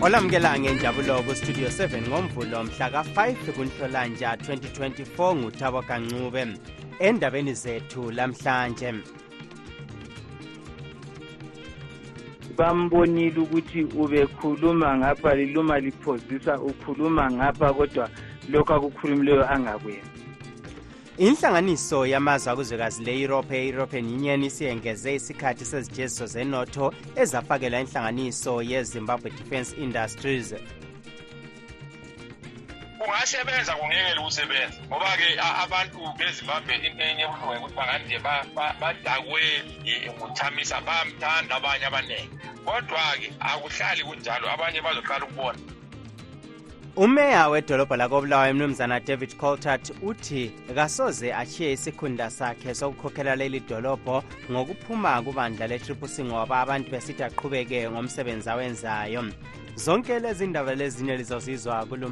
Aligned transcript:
olamukela 0.00 0.58
ngenjabulo 0.58 1.22
kustudio 1.22 1.68
7 1.68 2.08
ngomvulo 2.08 2.64
mhla 2.64 2.90
ka-5 2.90 3.52
kunhlolanja 3.52 4.34
2024 4.34 5.34
nguthabo 5.36 5.82
kancube 5.82 6.46
endabeni 6.98 7.54
zethu 7.54 8.10
lamhlanje. 8.10 8.94
Bambonile 12.56 13.40
ukuthi 13.40 13.84
ubekhuluma 13.84 14.98
ngapha 14.98 15.34
liluma 15.34 15.78
liphozisa 15.80 16.60
ukhuluma 16.60 17.30
ngapha 17.30 17.72
kodwa 17.72 18.08
lokhu 18.48 18.72
akukhulumileyo 18.72 19.44
angakwenzi. 19.52 20.19
Inhlanganiso 21.20 22.06
yamazwe 22.06 22.52
akuzwekazi 22.52 23.04
le-europe 23.04 23.52
e-european 23.54 24.06
union 24.16 24.42
isiyengeze 24.42 25.14
isikhathi 25.14 25.64
sezijeziso 25.64 26.26
zenotho 26.26 26.94
ezafakela 27.22 27.80
inhlanganiso 27.80 28.62
yezimbabwe 28.62 29.30
defence 29.30 29.70
industries. 29.84 30.54
Kungasebenza 32.98 33.72
kungekele 33.76 34.20
ukusebenza 34.20 34.78
ngoba-ke 34.88 35.28
abantu 35.64 35.98
bezimbabwe 36.18 36.74
enye 37.04 37.22
ebuhlungu 37.24 37.66
ukuthi 37.66 37.76
banganje 37.78 38.18
badakwe 38.80 39.42
nguthamisa 40.16 40.80
bayamthanda 40.86 41.56
abanye 41.56 41.86
abaningi 41.86 42.30
kodwa-ke 42.64 43.28
akuhlali 43.40 44.02
kunjalo 44.04 44.46
abanye 44.54 44.80
bazoqala 44.80 45.24
ukubona 45.24 45.60
umeya 46.96 47.48
wedolobho 47.48 47.96
lakobulawayo 47.96 48.54
mnumzana 48.54 49.00
david 49.00 49.36
coltart 49.36 49.92
uthi 50.02 50.52
kasoze 50.74 51.34
achiye 51.34 51.72
isikhunda 51.72 52.30
sakhe 52.30 52.74
sokukhokhela 52.74 53.36
leli 53.36 53.60
dolobho 53.60 54.22
ngokuphuma 54.50 55.22
kubandla 55.22 55.66
le-triple 55.66 56.08
c 56.08 56.24
ngoba 56.24 56.60
abantu 56.60 56.90
besithi 56.90 57.22
aqhubeke 57.22 57.90
ngomsebenzi 57.90 58.50
awenzayo. 58.50 59.24
Zonke 59.76 60.18
lezi 60.18 60.46
ndaba 60.46 60.74
lezinye 60.74 61.16
lizozizwa 61.16 61.86
kulo 61.86 62.08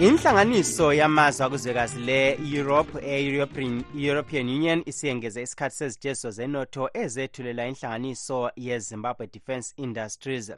inhlanganiso 0.00 0.92
yamazwe 0.92 1.46
akuzwekazi 1.46 2.00
le-europe 2.00 2.98
e-european 3.02 4.48
union 4.48 4.82
isiyengeze 4.86 5.42
isikhathi 5.42 5.76
sezijeziso 5.76 6.30
zenotho 6.30 6.90
ezethulela 6.94 7.66
inhlanganiso 7.66 8.50
yezimbabwe 8.56 9.26
defence 9.26 9.74
industries. 9.76 10.52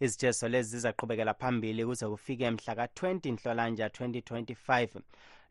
Izijeziso 0.00 0.48
lezi 0.48 0.70
zizaqhubekela 0.70 1.34
phambili 1.34 1.84
kuze 1.86 2.06
kufike 2.06 2.50
mhla 2.50 2.74
ka-20 2.74 3.32
nhlolanja 3.32 3.86
2025 3.88 4.88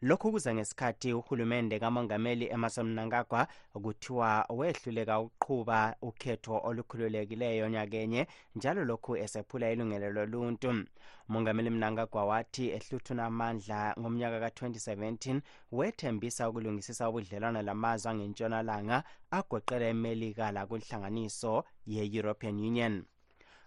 lokhu 0.03 0.31
kuza 0.31 0.53
ngesikhathi 0.55 1.13
uhulumende 1.13 1.79
kamongameli 1.79 2.45
emerson 2.51 2.87
mnangagwa 2.87 3.47
kuthiwa 3.73 4.45
wehluleka 4.49 5.19
ukuqhuba 5.19 5.95
ukhetho 6.01 6.61
olukhululekileyo 6.63 7.69
nyakenye 7.69 8.27
njalo 8.55 8.85
lokhu 8.85 9.17
esephula 9.17 9.71
ilungelo 9.71 10.09
loluntu. 10.11 10.69
Umongameli 11.29 11.69
mnangagwa 11.69 12.25
wathi 12.25 12.65
ehluthuna 12.75 13.25
amandla 13.25 13.95
ngomnyaka 13.99 14.39
ka-2017 14.43 15.41
wethembisa 15.71 16.49
ukulungisisa 16.49 17.09
ubudlelwano 17.09 17.61
lamazwe 17.61 18.11
angentshonalanga 18.11 19.03
agoqela 19.31 19.85
emelika 19.93 20.51
lakunhlanganiso 20.51 21.63
ye-european 21.87 22.55
union. 22.59 22.95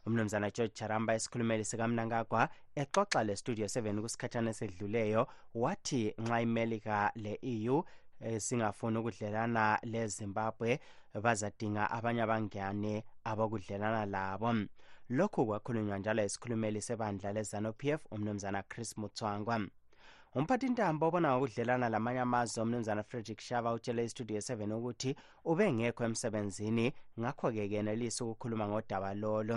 Umnumzana 0.06 0.50
george 0.50 0.75
charamba 0.75 1.15
esikhulumeli 1.15 1.65
sikamnangagwa 1.65 2.49
exoxa 2.75 3.25
le-studio 3.25 3.67
7 3.67 4.00
kusikhathana 4.00 4.50
esedluleyo. 4.50 5.27
Wathi 5.55 6.15
nxa 6.19 6.41
imelika 6.41 7.12
le-eu 7.15 7.84
singafuni 8.39 8.99
ukudlelana 8.99 9.78
lezimbabwe 9.83 10.81
bazadinga 11.22 11.91
abanye 11.91 12.22
abangane 12.22 13.05
abakudlelana 13.25 14.06
labo. 14.06 14.55
Lokhu 15.11 15.47
kwakhulunywa 15.47 15.99
njalo 15.99 16.23
esikhulumeli 16.23 16.81
sebandla 16.83 17.33
lezanup 17.33 17.84
f 17.84 18.00
umnumzana 18.11 18.62
chris 18.62 18.99
mutswangwa 18.99 19.61
umphathintambo 20.38 21.06
obona 21.08 21.28
ngokudlelana 21.32 21.88
lamanye 21.88 22.20
amazwe 22.20 22.62
umnumzana 22.62 23.02
frederick 23.08 23.41
shava 23.41 23.72
utshele 23.72 24.04
istudio 24.04 24.38
7 24.38 24.72
ukuthi 24.78 25.16
ubengekho 25.50 26.04
emsebenzini. 26.04 26.86
Ngakho-ke 27.20 27.64
kenelisa 27.70 28.24
ukukhuluma 28.24 28.69
ngodaba 28.69 29.14
lolo. 29.14 29.56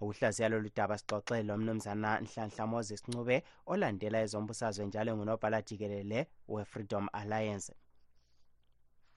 Ukuhlaziya 0.00 0.48
lolu 0.48 0.70
daba 0.76 0.96
sixoxele 0.98 1.52
umnumzana 1.52 2.20
nhlanhla 2.24 2.64
moses 2.66 3.02
ncube 3.08 3.36
olandela 3.66 4.18
ezombusazwe 4.24 4.86
njalo 4.86 5.10
ngunobhala 5.16 5.62
jikelele 5.62 6.18
we-freedom 6.48 7.04
alliance. 7.12 7.72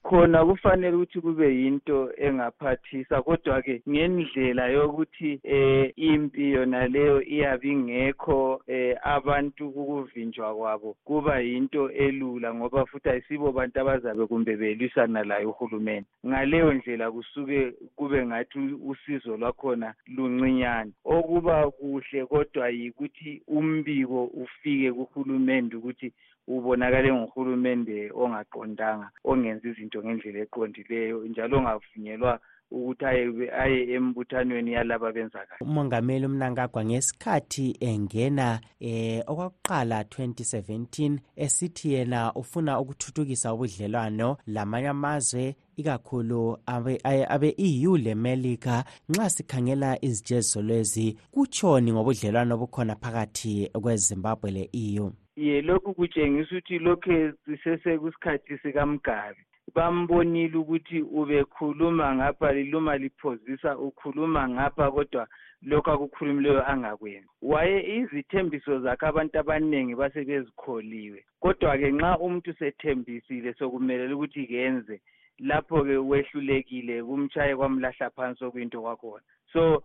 Khona 0.02 0.44
kufanele 0.44 0.96
ukuthi 0.96 1.20
kube 1.20 1.48
yinto 1.60 2.10
engaphathisa 2.16 3.22
kodwa-ke 3.22 3.82
ngendlela 3.88 4.68
yokuthi 4.68 5.40
eh 5.44 5.92
impi 5.96 6.52
yona 6.52 6.88
leyo 6.88 7.22
iyabe 7.22 7.68
ingekho 7.68 8.62
eh 8.66 8.96
abantu 9.02 9.68
ukuvinjwa 9.68 10.54
kwabo 10.54 10.96
kuba 11.04 11.40
yinto 11.40 11.90
elula 11.90 12.54
ngoba 12.54 12.86
futhi 12.86 13.08
ayisibo 13.08 13.52
bantu 13.52 13.80
abazabe 13.80 14.26
kumbe 14.26 14.56
belwisana 14.56 15.24
laye 15.24 15.46
uhulumende 15.46 16.08
ngaleyo 16.26 16.72
ndlela 16.72 17.10
kusuke 17.10 17.72
kube 17.96 18.26
ngathi 18.26 18.58
usizo 18.90 19.36
lwakhona 19.36 19.94
luncinyane. 20.06 20.92
Okuba 21.04 21.70
kuhle 21.70 22.26
kodwa 22.26 22.68
yikuthi 22.68 23.42
umbiko 23.46 24.24
ufike 24.24 24.92
kuhulumende 24.92 25.76
ukuthi 25.76 26.12
ubonakale 26.54 27.08
nguhulumende 27.12 27.98
ongaqondanga 28.22 29.08
ongenzi 29.30 29.68
izinto 29.70 29.98
ngendlela 30.02 30.38
eqondileyo 30.44 31.18
njalo 31.30 31.54
ongavunyelwa 31.58 32.32
ukuthi 32.70 33.04
aye 33.04 33.50
aye 33.62 33.80
embuthanweni 33.94 34.72
yalaba 34.72 35.12
benza 35.12 35.46
kahle 35.46 35.64
umongameli 35.66 36.26
umnangagwa 36.26 36.84
ngesikhathi 36.84 37.66
engena 37.88 38.60
eh 38.80 39.22
okwakuqala 39.30 40.02
2017 40.02 41.18
esithi 41.44 41.92
yena 41.94 42.32
ufuna 42.40 42.80
ukuthuthukisa 42.80 43.54
ubudlelwano 43.54 44.28
lamanye 44.54 44.88
amazwe 44.88 45.56
ikakhulu 45.76 46.58
abe-eu 46.66 47.96
lemelika. 47.96 48.84
Nxa 49.08 49.30
sikhangela 49.30 50.04
izijeziso 50.04 50.62
lezi 50.62 51.16
kutshoni 51.30 51.92
ngobudlelwano 51.92 52.54
obukhona 52.54 52.94
phakathi 53.02 53.70
kwezimbabwe 53.82 54.50
le-eu 54.50 55.12
ye 55.44 55.62
lokhu 55.62 55.94
kutshengisa 55.94 56.50
ukuthi 56.50 56.78
lokhu 56.78 57.32
sisesekusikhathi 57.44 58.58
sikamgabi 58.62 59.42
bambonile 59.74 60.56
ukuthi 60.58 61.02
ubekhuluma 61.02 62.16
ngapha 62.16 62.52
liluma 62.52 62.96
liphozisa 62.96 63.78
ukhuluma 63.78 64.48
ngapha 64.48 64.90
kodwa 64.90 65.28
lokhu 65.62 65.90
akukhulumileyo 65.90 66.62
angakwenzi. 66.70 67.28
Waye 67.42 67.78
izithembiso 67.96 68.80
zakhe 68.80 69.06
abantu 69.06 69.38
abaningi 69.38 69.94
basebezikholiwe. 69.94 71.24
Kodwa-ke 71.42 71.88
nxa 71.92 72.18
umuntu 72.18 72.50
sethembisile 72.58 73.54
sokumelele 73.54 74.14
ukuthi 74.14 74.46
kenze 74.46 75.00
lapho-ke 75.38 75.96
wehlulekile 76.10 77.02
kumtshaye 77.02 77.56
kwamlahla 77.56 78.10
phansi 78.10 78.44
okuyinto 78.44 78.82
kwakhona. 78.82 79.24
So 79.52 79.82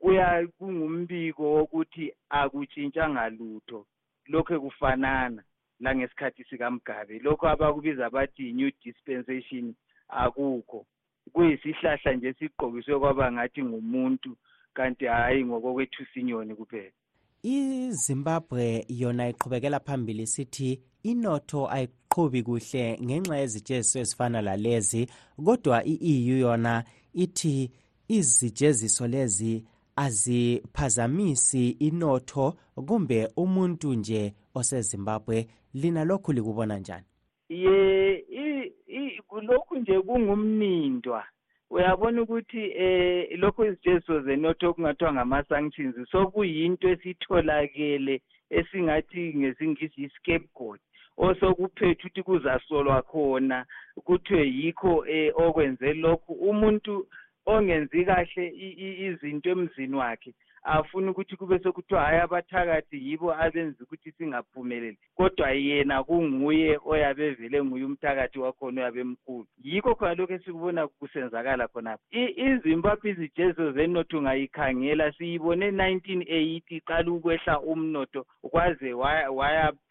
kuya 0.00 0.46
kungumbiko 0.58 1.42
wokuthi 1.54 2.12
akutshintshanga 2.30 3.28
lutho. 3.30 3.86
Lokhu 4.28 4.60
kufanana 4.60 5.42
langesikhathi 5.80 6.44
sikamgabe. 6.44 7.18
Lokhu 7.18 7.48
abakubiza 7.48 8.10
bathi 8.10 8.52
new 8.52 8.70
dispensation 8.84 9.74
akukho. 10.08 10.86
Kuyisihlahla 11.32 12.12
nje 12.12 12.32
sigqokiswe 12.32 12.98
kwaba 12.98 13.32
ngathi 13.32 13.62
ngumuntu 13.64 14.36
kanti 14.74 15.06
hhayi 15.06 15.44
ngokokwethusa 15.44 16.20
inyoni 16.20 16.54
kuphela. 16.54 16.92
Izimbabwe 17.42 18.84
yona 18.88 19.28
iqhubekela 19.28 19.80
phambili 19.80 20.26
sithi 20.26 20.80
inotho 21.02 21.70
ayiqhubi 21.70 22.42
kuhle 22.42 22.98
ngenxa 23.04 23.36
yezijeziso 23.36 23.98
ezifana 23.98 24.42
lalezi 24.42 25.06
kodwa 25.44 25.84
i-eu 25.84 26.38
yona 26.38 26.84
ithi 27.14 27.70
izijeziso 28.08 29.06
lezi 29.06 29.64
aziphazamisi 30.04 31.70
inotho 31.70 32.54
kumbe 32.86 33.28
umuntu 33.36 33.94
nje 33.94 34.34
osezimbabwe. 34.54 35.46
Lina 35.74 36.04
lokhu 36.04 36.32
likubona 36.32 36.78
njani? 36.78 37.04
Ye 37.48 38.24
kulokhu 39.28 39.76
nje 39.78 40.00
kungumnindwa. 40.00 41.24
Uyabona 41.70 42.22
ukuthi 42.22 42.62
eh 42.84 43.38
lokho 43.38 43.66
izijeziso 43.66 44.20
zenotho 44.20 44.70
okungathiwa 44.70 45.12
ngama-sanctions 45.12 45.96
sokuyinto 46.10 46.88
esitholakele 46.88 48.22
esingathi 48.50 49.34
ngesingisi 49.36 50.02
yi-scapegoat 50.02 50.80
osokuphethe 51.18 52.06
ukuthi 52.06 52.22
kuzasolwa 52.22 53.02
khona 53.02 53.66
kuthiwe 54.04 54.46
yikho 54.58 54.92
um 54.98 55.32
okwenze 55.34 55.92
lokhu. 55.94 56.32
Umuntu 56.32 57.06
ongenzi 57.46 58.04
kahle 58.04 58.44
izinto 59.06 59.50
emzini 59.50 59.96
wakhe 59.96 60.34
afuna 60.62 61.10
ukuthi 61.10 61.36
kube 61.36 61.58
sekuthiwa 61.58 62.02
hhayi 62.02 62.20
abathakathi 62.20 62.96
yibo 63.08 63.34
abenza 63.34 63.84
ukuthi 63.84 64.12
singaphumeleli. 64.12 64.98
Kodwa 65.16 65.50
yena 65.50 66.04
kunguye 66.04 66.78
oyabe 66.84 67.26
evele 67.26 67.64
nguye 67.64 67.84
umthakathi 67.84 68.38
wakhona 68.38 68.80
oyabe 68.80 69.04
mkhulu 69.04 69.46
yikho 69.64 69.94
khona 69.94 70.14
lokhu 70.14 70.32
esikubona 70.32 70.88
kusenzakala 70.88 71.68
khonapha 71.68 72.02
izimbabwe 72.12 73.10
izijezo 73.10 73.72
zenotho 73.72 74.18
ungayikhangela 74.18 75.12
siyibone 75.12 75.70
nineteen 75.70 76.22
eighty 76.28 76.76
iqala 76.76 77.10
ukwehla 77.12 77.60
umnotho 77.60 78.26
kwaze 78.42 78.92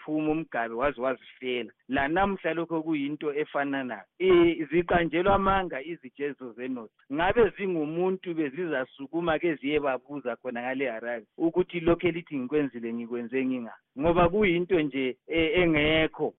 wayaphuma 0.07 0.31
umgabe 0.31 0.74
waze 0.74 1.01
wazifela 1.01 1.71
lanamhla 1.88 2.54
lokho 2.54 2.83
kuyinto 2.83 3.33
efananayo 3.33 4.04
um 4.19 4.68
ziqanjelwa 4.71 5.36
amanga 5.36 5.81
izijezo 5.81 6.54
zenotho 6.54 6.94
ngabe 7.13 7.54
zingumuntu 7.57 8.33
bezizasukuma 8.33 9.39
ke 9.39 9.56
ziye 9.56 9.80
babuza 9.80 10.36
khona 10.36 10.62
ngale 10.62 10.89
harare 10.89 11.25
ukuthi 11.38 11.80
lokhu 11.80 12.07
elithi 12.07 12.38
ngikwenzile 12.38 12.94
ngikwenze 12.94 13.45
nginga? 13.45 13.74
Ngoba 14.00 14.30
kuyinto 14.30 14.80
nje 14.81 15.18
engekho. 15.27 16.33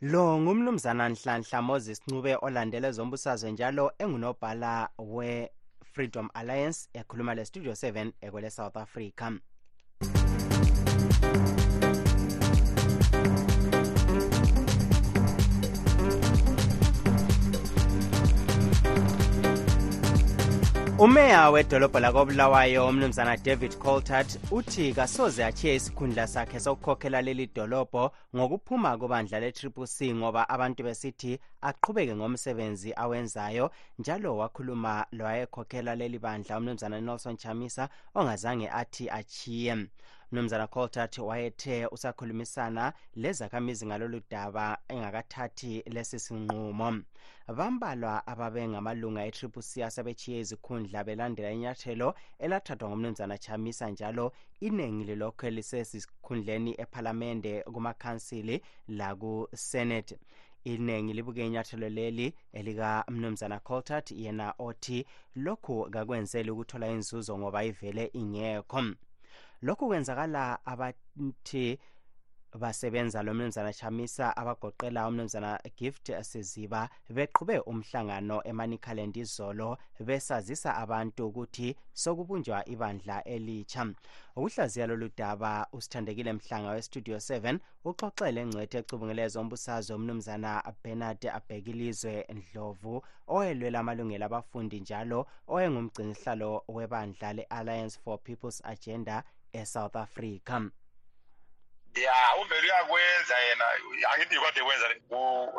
Lo 0.00 0.38
ngumnumzana 0.40 1.08
nhlanhla 1.08 1.62
moses 1.62 2.02
ncube 2.06 2.36
olandele 2.42 2.90
zombusazwe 2.90 3.52
njalo 3.52 3.92
engunobhala 3.98 4.88
we-freedom 4.98 6.28
alliance 6.34 6.88
ekhuluma 6.92 7.34
le-studio 7.34 7.72
7 7.72 8.12
ekwele 8.20 8.50
south 8.50 8.76
africa. 8.76 9.32
Umeya 20.98 21.50
wedolobho 21.50 22.00
lakobulawayo 22.00 22.88
umnumzana 22.88 23.36
david 23.36 23.78
coltart 23.78 24.38
uthi 24.50 24.92
kasoze 24.92 25.44
achiye 25.44 25.74
isikhundla 25.74 26.26
sakhe 26.26 26.60
sokukhokhela 26.60 27.22
leli 27.22 27.46
dolobho 27.46 28.10
ngokuphuma 28.36 28.98
kubandla 28.98 29.40
le-triple 29.40 29.86
c 29.86 30.14
ngoba 30.14 30.48
abantu 30.48 30.82
besithi 30.82 31.38
aqhubeke 31.62 32.14
ngomsebenzi 32.16 32.92
awenzayo 32.96 33.70
njalo 33.98 34.36
wakhuluma 34.36 35.06
lowayekhokhela 35.12 35.94
leli 35.94 36.18
bandla 36.18 36.58
umnumzana 36.58 37.00
nelson 37.00 37.36
chamisa 37.36 37.88
ongazange 38.14 38.68
athi 38.70 39.10
achiye 39.10 39.76
mnumzana 40.32 40.66
coltart 40.66 41.18
wayethe 41.18 41.86
usakhulumisana 41.86 42.92
lezakhamizi 43.16 43.86
ngalolu 43.86 44.20
daba 44.30 44.78
engakathathi 44.88 45.82
lesi 45.86 46.18
sinqumo. 46.18 47.02
Bambalwa 47.48 48.26
ababe 48.26 48.68
ngamalunga 48.68 49.26
e-triple 49.26 49.62
c 49.62 49.82
asebechiye 49.84 50.40
izikhundla 50.40 51.04
belandela 51.04 51.50
inyathelo 51.52 52.14
elathathwa 52.38 52.88
ngumnumzana 52.88 53.38
chamisa 53.38 53.90
njalo 53.90 54.32
iningi 54.60 55.04
lilokhu 55.04 55.46
lisesikhundleni 55.50 56.74
ephalamende 56.78 57.62
kumakhansili 57.62 58.62
lakusenate 58.88 60.18
iningi 60.64 61.12
libuke 61.12 61.46
inyathelo 61.46 61.88
leli 61.88 62.34
elikamnumzana 62.52 63.60
coltart 63.60 64.10
yena 64.10 64.54
othi 64.58 65.06
lokhu 65.36 65.90
kakwenzeli 65.90 66.50
ukuthola 66.50 66.88
inzuzo 66.88 67.38
ngoba 67.38 67.64
ivele 67.64 68.04
ingekho 68.20 68.82
lokhu 69.66 69.86
kwenzakala 69.88 70.42
abathi 70.72 71.78
basebenza 72.60 73.22
lo 73.22 73.34
mnumzana 73.34 73.72
chamisa 73.72 74.36
abagoqela 74.36 75.08
umnumzana 75.08 75.60
gift 75.76 76.06
siziba 76.22 76.88
beqhube 77.10 77.58
umhlangano 77.58 78.42
emanikhaland 78.50 79.16
izolo 79.16 79.78
besazisa 80.06 80.76
abantu 80.76 81.26
ukuthi 81.28 81.76
sokubunjwa 81.92 82.68
ibandla 82.68 83.24
elitsha. 83.24 83.86
Ukuhlaziya 84.36 84.86
lolu 84.86 85.10
daba 85.16 85.66
usithandekile 85.72 86.32
mhlanga 86.32 86.70
westudio 86.70 87.16
7 87.16 87.58
uxoxele 87.84 88.46
ngcwethe 88.46 88.78
ecubungele 88.78 89.28
zombusazwe 89.28 89.96
umnumzana 89.96 90.62
bernard 90.82 91.22
abhekilizwe 91.26 92.26
ndlovu 92.36 93.02
owelwela 93.26 93.78
amalungelo 93.80 94.26
abafundi 94.26 94.80
njalo 94.80 95.26
owengumgcinisihlalo 95.52 96.64
webandla 96.68 97.32
le-alliance 97.36 97.98
for 98.02 98.18
people's 98.26 98.62
agenda 98.64 99.24
esouth 99.54 99.96
africa. 99.96 100.60
Ya 101.94 102.36
uvele 102.40 102.66
uyakwenza 102.66 103.38
yena 103.38 103.64
angithi 104.10 104.40
kade 104.40 104.62
kwenza 104.62 104.86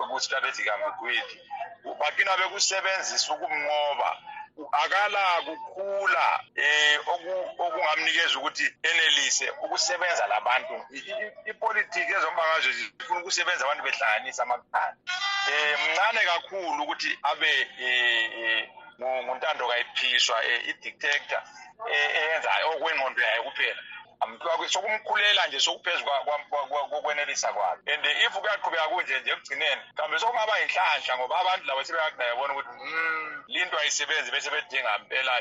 ku-strategic 0.09 0.67
ambiguity 0.67 1.39
bagcina 1.99 2.37
bekusebenzisa 2.37 3.33
ukumnqoba. 3.33 4.17
Akala 4.71 5.41
kukhula 5.45 6.43
eh 6.55 6.99
okungamnikeza 7.57 8.39
ukuthi 8.39 8.75
enelise 8.83 9.49
ukusebenza 9.63 10.27
labantu 10.27 10.75
ipolitiki 11.45 12.11
ezombangazwe 12.11 12.71
zifuna 12.73 13.19
ukusebenza 13.19 13.63
abantu 13.63 13.83
behlanganisa 13.83 14.43
amakhanda 14.43 14.97
eh 15.51 15.79
mncane 15.79 16.21
kakhulu 16.25 16.83
ukuthi 16.83 17.19
abe 17.23 17.51
eh 17.79 18.69
nguntando 18.99 19.67
kayiphiswa 19.67 20.37
i-dictator 20.69 21.41
eyenza 21.91 22.49
okwengqondo 22.71 23.21
yayo 23.21 23.43
kuphela. 23.43 23.81
Sokumkhulela 24.67 25.47
nje 25.47 25.59
sokuphezu 25.59 26.03
kokwenelisa 26.91 27.53
kwakhe. 27.53 27.93
And 27.93 28.05
if 28.05 28.33
kuyaqhubeka 28.33 28.87
kunje 28.87 29.19
nje 29.19 29.31
ekugcineni 29.31 29.81
mhlawumbe 29.93 30.19
sokungaba 30.19 30.59
yinhlanhla 30.59 31.17
ngoba 31.17 31.35
abantu 31.41 31.65
labo 31.67 31.83
sebeyakudaya 31.83 32.29
yabona 32.29 32.53
ukuthi 32.53 32.69
um 32.69 33.43
linto 33.47 33.77
ayisebenzi 33.77 34.31
bese 34.31 34.49
bedinga 34.49 34.97
mpela 34.99 35.33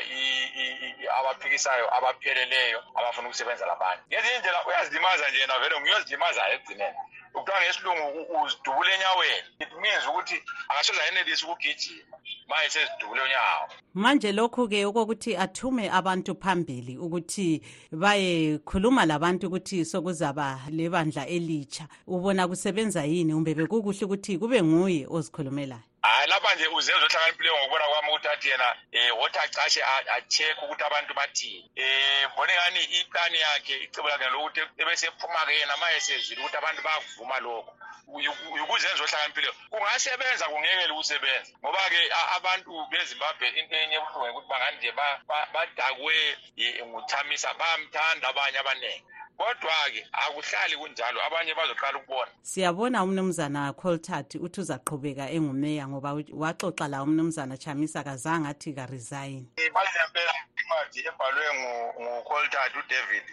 abaphikisayo 1.19 1.87
abapheleleyo 1.97 2.81
abafuna 2.99 3.29
ukusebenza 3.29 3.67
labanye. 3.67 4.03
Ngezinye 4.09 4.37
indlela 4.37 4.67
uyazilimaza 4.67 5.29
nje 5.29 5.39
yena 5.41 5.59
vele 5.59 5.81
ngiyozilimazayo 5.81 6.55
ekugcineni 6.55 6.99
kuthiwa 7.35 7.61
ngesilungu 7.63 8.21
uzidubule 8.45 8.91
enyaweni. 8.95 9.49
It 9.61 9.73
means 9.83 10.07
ukuthi 10.11 10.37
akasoze 10.69 11.01
ayenelisi 11.01 11.45
ukugijima 11.45 12.17
ma 12.49 12.65
esezidubule 12.65 13.23
unyawo. 13.23 13.69
Manje 13.94 14.32
lokhu-ke 14.32 14.85
okokuthi 14.87 15.37
athume 15.37 15.91
abantu 15.91 16.35
phambili 16.43 16.99
ukuthi 16.99 17.63
bayekhuluma 17.93 19.06
labantu 19.06 19.47
ukuthi 19.47 19.85
sokuzaba 19.85 20.61
lebandla 20.70 21.27
elitsha. 21.27 21.89
Ubona 22.06 22.49
kusebenza 22.49 23.05
yini 23.05 23.35
umbe 23.35 23.55
bekukuhle 23.55 24.05
ukuthi 24.05 24.39
kube 24.39 24.63
nguye 24.63 25.06
ozikhulumelayo? 25.11 25.94
Hayi 26.05 26.27
lapha 26.29 26.55
nje 26.55 26.67
uzenza 26.69 27.06
ohlakaniphileyo 27.06 27.56
ngokubona 27.58 27.84
kwami 27.89 28.08
ukuthi 28.08 28.29
athi 28.29 28.49
yena 28.49 28.69
um 28.93 29.19
wothi 29.19 29.39
acashe 29.39 29.81
a-check 30.15 30.63
ukuthi 30.63 30.84
abantu 30.84 31.15
bathini 31.15 31.70
um 31.82 32.32
mbone 32.32 32.53
ngani 32.55 32.81
iplani 32.99 33.39
yakhe 33.41 33.75
icebo 33.84 34.08
lakhe 34.08 34.29
lokuthi 34.34 34.61
ebesephuma-ke 34.82 35.53
yena 35.58 35.77
ma 35.77 35.93
esezwile 35.96 36.41
ukuthi 36.41 36.56
abantu 36.56 36.81
bayakuvuma 36.82 37.39
lokho. 37.44 37.73
Ukuzenza 38.63 39.03
ohlakaniphileyo 39.05 39.55
kungasebenza 39.70 40.44
kungekele 40.53 40.93
ukusebenza 40.93 41.53
ngoba-ke 41.61 42.01
abantu 42.37 42.70
bezimbabwe 42.91 43.46
into 43.58 43.75
enye 43.77 43.96
ebuhlungu 43.96 44.39
ukuthi 44.39 44.49
bangani 44.51 44.77
nje 44.77 44.91
badakwe 45.55 46.17
nguthamisa 46.89 47.49
bayamthanda 47.61 48.29
abanye 48.29 48.58
abaningi 48.61 49.05
kodwa-ke 49.38 50.06
akuhlali 50.12 50.76
kunjalo. 50.76 51.19
Abanye 51.26 51.55
bazoqala 51.55 51.98
ukubona. 51.98 52.31
Siyabona 52.43 53.03
umnumzana 53.05 53.72
coltart 53.72 54.34
uthi 54.34 54.60
uzaqhubeka 54.60 55.31
engumeya 55.31 55.88
ngoba 55.88 56.14
waxoxa 56.32 56.88
la 56.88 57.03
umnumzana 57.03 57.56
chamisa 57.56 58.05
kazange 58.05 58.48
athi 58.48 58.72
karesign. 58.72 59.46
Balempela 59.74 60.34
incwadi 60.58 61.00
ebhalwe 61.08 61.46
ngucoltart 62.00 62.74
udavid 62.76 63.24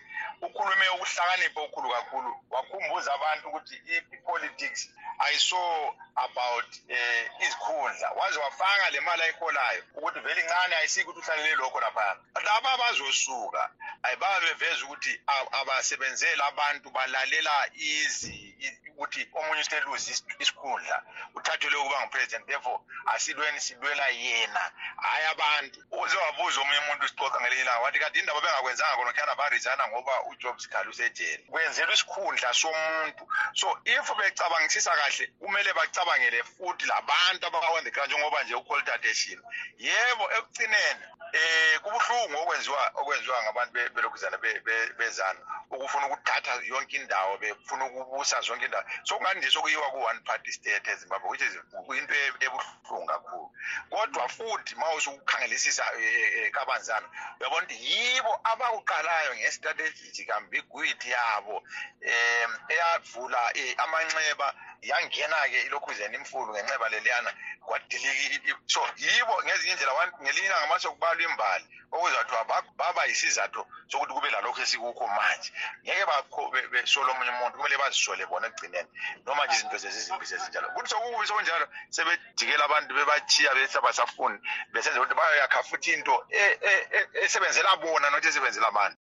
ukhulume 0.41 0.89
ukuhlakanipha 0.89 1.61
okukhulu 1.61 1.89
kakhulu 1.89 2.31
wakhumbuza 2.49 3.13
abantu 3.13 3.47
ukuthi 3.49 3.75
i-politics 3.95 4.89
ayiso 5.19 5.95
about 6.15 6.69
um 6.89 7.43
izikhundla. 7.45 8.11
Waze 8.11 8.39
wafaka 8.39 8.89
le 8.89 8.99
mali 8.99 9.21
ayiholayo 9.21 9.83
ukuthi 9.95 10.19
vele 10.19 10.41
incane 10.41 10.75
ayisiki 10.75 11.09
ukuthi 11.09 11.31
uhlalele 11.31 11.55
lokho 11.55 11.79
laphana 11.79 12.19
laba 12.43 12.77
bazosuka 12.77 13.69
ayibaba 14.03 14.39
beveza 14.39 14.85
ukuthi 14.85 15.21
abasebenzeli 15.51 16.41
abantu 16.41 16.89
balalela 16.89 17.69
izi 17.73 18.50
ukuthi 18.87 19.29
omunye 19.33 19.61
useluzi 19.61 20.23
isikhundla 20.39 21.03
uthathelwe 21.35 21.79
ukuba 21.79 21.99
ngupresident 22.01 22.45
therefore 22.47 22.79
asilweni 23.05 23.59
silwela 23.59 24.07
yena. 24.07 24.71
Hhayi 24.97 25.25
abantu 25.25 25.79
uze 25.91 26.17
wabuza 26.17 26.61
omunye 26.61 26.79
umuntu 26.79 27.07
sixoxa 27.07 27.41
ngelinye 27.41 27.61
ilanga 27.61 27.79
wathi 27.79 27.99
kade 27.99 28.19
indaba 28.19 28.41
bengakwenzanga 28.41 28.95
khona 28.95 29.13
khana 29.13 29.35
barizana 29.35 29.87
ngoba 29.87 30.23
ujob 30.29 30.59
sikhali 30.59 30.89
usejele. 30.89 31.43
Kwenzelwa 31.49 31.93
isikhundla 31.93 32.53
somuntu. 32.53 33.23
So 33.53 33.67
if 33.85 34.07
becabangisisa 34.17 34.91
kahle 34.95 35.27
kumele 35.39 35.73
bacabangele 35.73 36.43
futhi 36.43 36.85
labantu 36.85 37.47
abawenza 37.47 37.91
kanje 37.91 38.15
njengoba 38.15 38.43
nje 38.43 38.55
ukoltateshini 38.55 39.41
yebo 39.77 40.31
ekugcineni 40.37 41.05
eh 41.33 41.79
kubuhlungu 41.79 42.37
okwenziwa 42.37 42.91
okwenziwa 42.95 43.43
ngabantu 43.43 43.73
be- 43.73 43.89
belokhuzana 43.89 44.37
be- 44.37 44.59
be- 44.59 44.93
bezana 44.97 45.39
ukufuna 45.71 46.07
ukuthatha 46.07 46.53
yonke 46.63 46.97
indawo 46.97 47.37
befuna 47.37 47.85
ukubusa 47.85 48.41
zonke 48.41 48.65
indawo. 48.65 48.83
Sokungani 49.03 49.39
nje 49.39 49.49
sokuyiwa 49.51 49.91
ku-one 49.91 50.19
party 50.19 50.51
state 50.51 50.87
ezimbabwe 50.87 51.29
which 51.29 51.41
is 51.41 51.57
kuyinto 51.87 52.13
e- 52.13 52.45
ebuhlungu 52.45 53.05
kakhulu. 53.07 53.51
Kodwa 53.89 54.29
futhi 54.29 54.75
ma 54.75 54.93
usukukhangelisisa 54.93 55.83
eh, 55.99 56.45
eh, 56.45 56.51
kabanzana 56.51 57.07
uyabona 57.39 57.61
ukuthi 57.71 57.75
yibo 57.85 58.39
abakuqalayo 58.43 59.35
ngestrategy 59.35 60.25
kambigwiti 60.25 61.09
yabo 61.11 61.57
um 61.57 62.51
eyavula 62.69 63.51
eh, 63.53 63.75
amanxeba 63.77 64.53
yangena-ke 64.81 65.61
ilokhuzeni 65.67 66.15
imfulu 66.17 66.53
ngenxeba 66.53 66.89
leliyana 66.89 67.33
kwadiliki 67.65 68.53
so 68.65 68.81
yibo 68.97 69.43
ngezinye 69.43 69.73
indlela 69.73 70.11
ngelinye 70.21 70.47
ilanga 70.47 70.67
mase 70.67 70.87
kubalwa 70.89 71.23
imbali. 71.23 71.65
Okuzathiwa 71.91 72.43
ba- 72.43 72.63
baba 72.75 73.05
yisizathu 73.05 73.65
sokuthi 73.87 74.13
kube 74.13 74.29
lalokhu 74.31 74.61
esikukho 74.61 75.07
manje. 75.07 75.51
Ngeke 75.83 76.05
besole 76.71 77.11
omunye 77.11 77.29
umuntu 77.29 77.57
kumele 77.57 77.77
bazisole 77.77 78.25
bona 78.25 78.47
ekugcineni 78.47 78.89
noma 79.25 79.45
nje 79.45 79.55
izinto 79.55 79.77
zezizimbi 79.77 80.25
sezinjalo 80.25 80.69
kuthi 80.73 80.89
sokubi 80.89 81.27
sokunjalo 81.27 81.67
sebejikela 81.89 82.63
abantu 82.65 82.95
bebachiya 82.95 83.53
bese 83.53 83.79
basafuni 83.81 84.39
besenza 84.73 84.99
ukuthi 84.99 85.15
bayoyakha 85.15 85.63
futhi 85.63 85.93
into 85.93 86.25
e- 86.29 86.57
e- 86.61 86.87
e- 86.97 87.09
esebenzela 87.25 87.75
bona 87.77 88.09
nothi 88.09 88.27
esebenzela 88.27 88.67
abantu. 88.67 88.97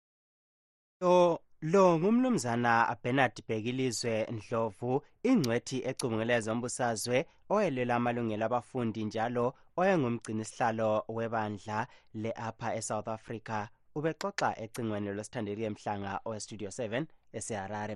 Lo 1.01 1.39
lo 1.61 1.99
ngumnumzana 1.99 2.95
Bernard 3.03 3.43
Bhekilizwe 3.47 4.27
Ndlovu 4.31 5.03
ingcwethi 5.23 5.77
ecubunguleza 5.89 6.53
umbusazwe 6.53 7.17
oyelwela 7.49 7.95
amalungelo 7.95 8.45
abafundi 8.45 9.03
njalo 9.05 9.45
oyengumgcini 9.79 10.45
sihlalo 10.45 11.03
webandla 11.09 11.87
le-upper 12.21 12.77
eSouth 12.77 13.07
Africa. 13.07 13.67
Ubexoxa 13.95 14.55
ecingweni 14.63 15.09
lwesithandeli 15.11 15.63
emhlanga 15.69 16.21
owestudio 16.25 16.69
7 16.69 17.05
eseharare. 17.37 17.95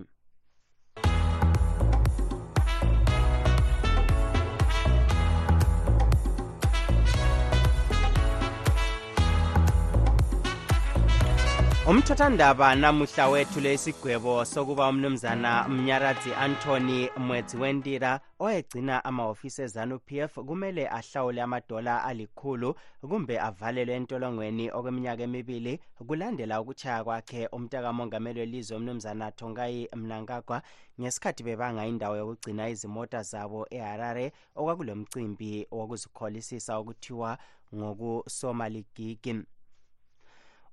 Umthothandaba 11.93 12.75
namuhla 12.75 13.27
wethu 13.29 13.59
lesigwebo 13.59 14.45
sokuba 14.45 14.89
umnumzana 14.89 15.67
mnyaradzi 15.67 16.33
anthony 16.33 17.09
mwedzi 17.17 17.57
wendira 17.57 18.19
oyegcina 18.39 19.05
amahhovisi 19.05 19.61
ezanu-p 19.61 20.07
f 20.19 20.33
kumele 20.47 20.89
ahlawule 20.89 21.41
amadola 21.41 22.03
alikhulu 22.03 22.75
kumbe 23.09 23.35
avalelwe 23.39 23.95
entolongweni 23.95 24.65
okweminyaka 24.77 25.23
emibili 25.23 25.73
kulandela 26.07 26.61
ukutshaya 26.61 27.03
kwakhe 27.03 27.47
umntakamongameli 27.55 28.39
welizwe 28.39 28.77
umnumzana 28.77 29.31
tongayi 29.31 29.89
mnangagwa 29.95 30.61
ngesikhathi 30.99 31.43
bebanga 31.43 31.85
indawo 31.85 32.15
yokugcina 32.17 32.69
izimota 32.69 33.21
zabo 33.21 33.67
eharare 33.69 34.25
okwakulo 34.55 34.95
mcimbi 34.95 35.67
wokuzikholisisa 35.71 36.77
okuthiwa 36.77 37.37
ngokusomaligigi 37.75 39.33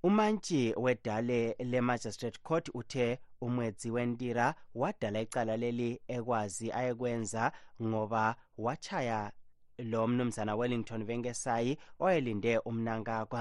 umantshi 0.02 0.74
wedale 0.76 1.56
le-magistrate 1.58 2.38
court 2.42 2.70
uthe 2.74 3.18
umwedzi 3.40 3.90
wentira 3.90 4.54
wadala 4.74 5.20
icala 5.20 5.56
leli 5.56 6.00
ekwazi 6.08 6.72
ayekwenza 6.72 7.52
ngoba 7.82 8.36
wachaya 8.58 9.32
lo 9.78 10.06
mnumzana 10.08 10.56
wellington 10.56 11.04
venkesayi 11.04 11.78
oyelinde 12.04 12.58
umnankakwa 12.58 13.40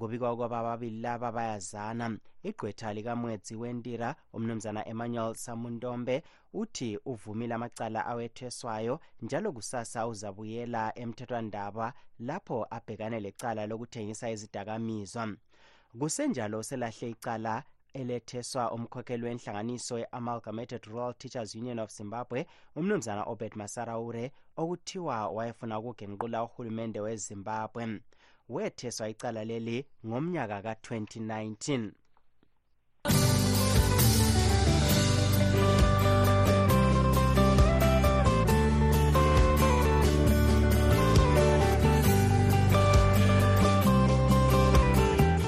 kubikwa 0.00 0.32
ukuba 0.32 0.58
ababili 0.58 1.00
laba 1.00 1.32
bayazana. 1.32 2.18
Igqwetha 2.42 2.94
likamwedzi 2.94 3.54
wentira 3.56 4.14
umnumzana 4.32 4.88
emmanuel 4.88 5.34
samuntombe 5.34 6.22
uthi 6.52 6.98
uvumile 7.04 7.54
amacala 7.54 8.06
awetheswayo 8.06 9.00
njalo 9.22 9.52
kusasa 9.52 10.06
uzabuyela 10.06 10.92
emthethwandaba 10.98 11.92
lapho 12.18 12.66
abhekane 12.70 13.20
lecala 13.20 13.66
lokuthengisa 13.66 14.30
izidakamizwa 14.30 15.24
kusenjalo 16.00 16.62
selahle 16.62 17.10
icala 17.10 17.64
eletheswa 17.94 18.72
umkhokheli 18.72 19.24
wenhlanganiso 19.24 19.98
ye-amalgamated 19.98 20.84
rural 20.86 21.14
teachers 21.14 21.54
union 21.54 21.78
of 21.78 21.90
zimbabwe 21.90 22.46
umnumzana 22.76 23.22
obert 23.24 23.56
masaraure 23.56 24.32
okuthiwa 24.56 25.28
wayefuna 25.28 25.78
ukugenqula 25.78 26.44
uhulumende 26.44 27.00
wezimbabwe. 27.00 28.00
Wetheswa 28.48 29.08
icala 29.08 29.44
leli 29.44 29.86
ngomnyaka 30.06 30.62
ka-2019 30.62 31.90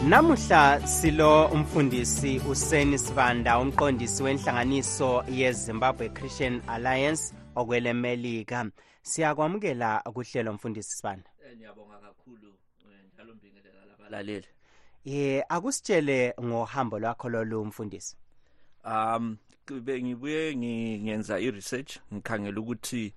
namuhla 0.08 0.86
silo 0.86 1.46
umfundisi 1.46 2.40
useni 2.50 2.98
sibanda 2.98 3.58
umqondisi 3.58 4.22
wenhlanganiso 4.22 5.24
yezimbabwe 5.28 6.08
christian 6.08 6.62
alliance 6.66 7.34
okwelemelika 7.56 8.70
siyakwamukela 9.02 10.00
kuhlelo 10.14 10.52
mfundisi 10.52 10.96
sibanda. 10.96 11.30
Eh, 11.50 11.56
ngiyabonga 11.56 11.98
kakhulu 11.98 12.48
eh, 12.84 13.04
njalo 13.14 13.34
mbingelela 13.34 13.84
labalaleli. 13.90 14.46
Ye 15.04 15.44
akusitshele 15.48 16.34
ngohambo 16.44 16.98
lwakho 16.98 17.28
lolu 17.28 17.64
mfundisi. 17.64 18.16
Um 18.84 19.36
kube 19.66 20.02
ngibuye 20.02 20.54
ngi- 20.56 21.00
ngenza 21.02 21.40
i-research 21.40 21.98
ngikhangela 22.14 22.60
ukuthi 22.60 23.14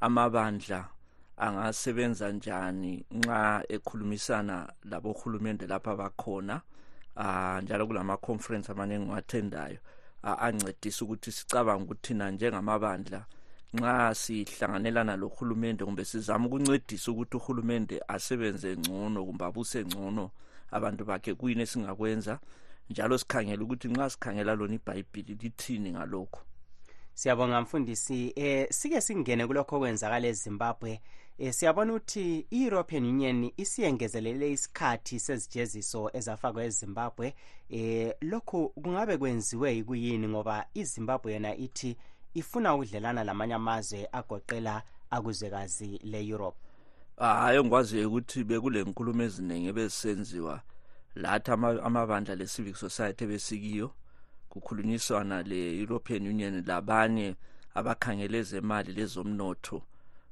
amabandla 0.00 0.88
angasebenza 1.46 2.32
njani 2.32 3.04
nxa 3.10 3.64
ekhulumisana 3.68 4.72
labohulumende 4.90 5.66
lapha 5.66 5.96
bakhona 5.96 6.60
uh, 7.16 7.58
njalo 7.62 7.86
kulama-conference 7.86 8.72
amaningi 8.72 9.04
ngiwathendayo 9.04 9.78
uh, 10.24 10.42
ancedisa 10.42 11.04
ukuthi 11.04 11.32
sicabanga 11.32 11.84
ukuthi 11.84 12.02
thina 12.06 12.30
njengamabandla 12.30 13.24
nxa 13.74 14.14
sihlanganelana 14.14 15.16
lohulumende 15.16 15.84
kumbe 15.84 16.04
sizama 16.04 16.46
ukuncedisa 16.46 17.10
ukuthi 17.10 17.36
uhulumende 17.36 18.02
asebenze 18.08 18.76
ngcono 18.76 19.24
kumbe 19.24 19.44
abuse 19.44 19.84
ngcono 19.84 20.30
abantu 20.70 21.04
bakhe 21.04 21.34
kuyini 21.34 21.62
esingakwenza? 21.62 22.38
Njalo 22.90 23.18
sikhangela 23.18 23.62
ukuthi 23.62 23.88
nxa 23.88 24.10
sikhangela 24.10 24.54
lona 24.54 24.74
ibhayibhili 24.74 25.34
lithini 25.34 25.90
ngalokho 25.92 26.40
siyabonga 27.14 27.60
mfundisi 27.60 28.32
eh 28.36 28.66
sike 28.70 29.00
singene 29.00 29.46
kulokho 29.46 29.76
okwenzakala 29.76 30.26
ezimbabwe. 30.26 31.00
Eh 31.42 31.52
siyabona 31.52 31.92
ukuthi 31.94 32.46
i-european 32.50 33.04
union 33.04 33.52
isiyengezelele 33.56 34.52
isikhathi 34.52 35.20
sezijeziso 35.20 36.10
ezafakwa 36.12 36.64
ezimbabwe. 36.64 37.34
Eh 37.70 38.14
lokhu 38.20 38.68
kungabe 38.68 39.16
kwenziwe 39.18 39.74
yikuyini? 39.76 40.28
Ngoba 40.28 40.66
izimbabwe 40.74 41.32
yona 41.32 41.56
ithi 41.56 41.96
ifuna 42.34 42.74
ukudlelana 42.74 43.24
lamanye 43.24 43.54
amazwe 43.54 44.08
agoqela 44.12 44.82
akuzwekazi 45.10 46.00
le-europe. 46.04 46.58
Hayi 47.16 47.58
engikwaziyo 47.58 48.08
ukuthi 48.08 48.44
bekule 48.44 48.84
nkulumo 48.84 49.22
eziningi 49.22 49.68
ebezisenziwa 49.68 50.60
lathi 51.14 51.50
ama- 51.50 51.82
amabandla 51.82 52.34
le-civic 52.34 52.76
society 52.76 53.24
ebesikiyo. 53.24 53.90
Kukhulunyiswana 54.48 55.42
le-european 55.42 56.26
union 56.26 56.64
labanye 56.66 57.36
abakhangele 57.74 58.38
ezemali 58.38 58.92
lezomnotho. 58.92 59.82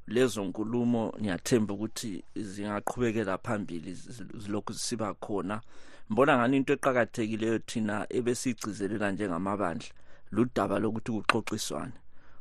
Lezo 0.08 0.44
nkulumo 0.44 1.14
ngiyathemba 1.20 1.74
ukuthi 1.74 2.24
zingaqhubekela 2.36 3.38
phambili 3.38 3.94
zi- 3.94 4.38
zilokhu 4.38 4.72
zisiba 4.72 5.14
khona. 5.14 5.60
Mbona 6.10 6.38
ngani 6.38 6.56
into 6.56 6.72
eqakathekileyo 6.72 7.58
thina 7.58 8.06
ebesiyigcizelela 8.10 9.10
njengamabandla? 9.12 9.88
Ludaba 10.32 10.78
lokuthi 10.78 11.12
kuxoxiswane. 11.12 11.92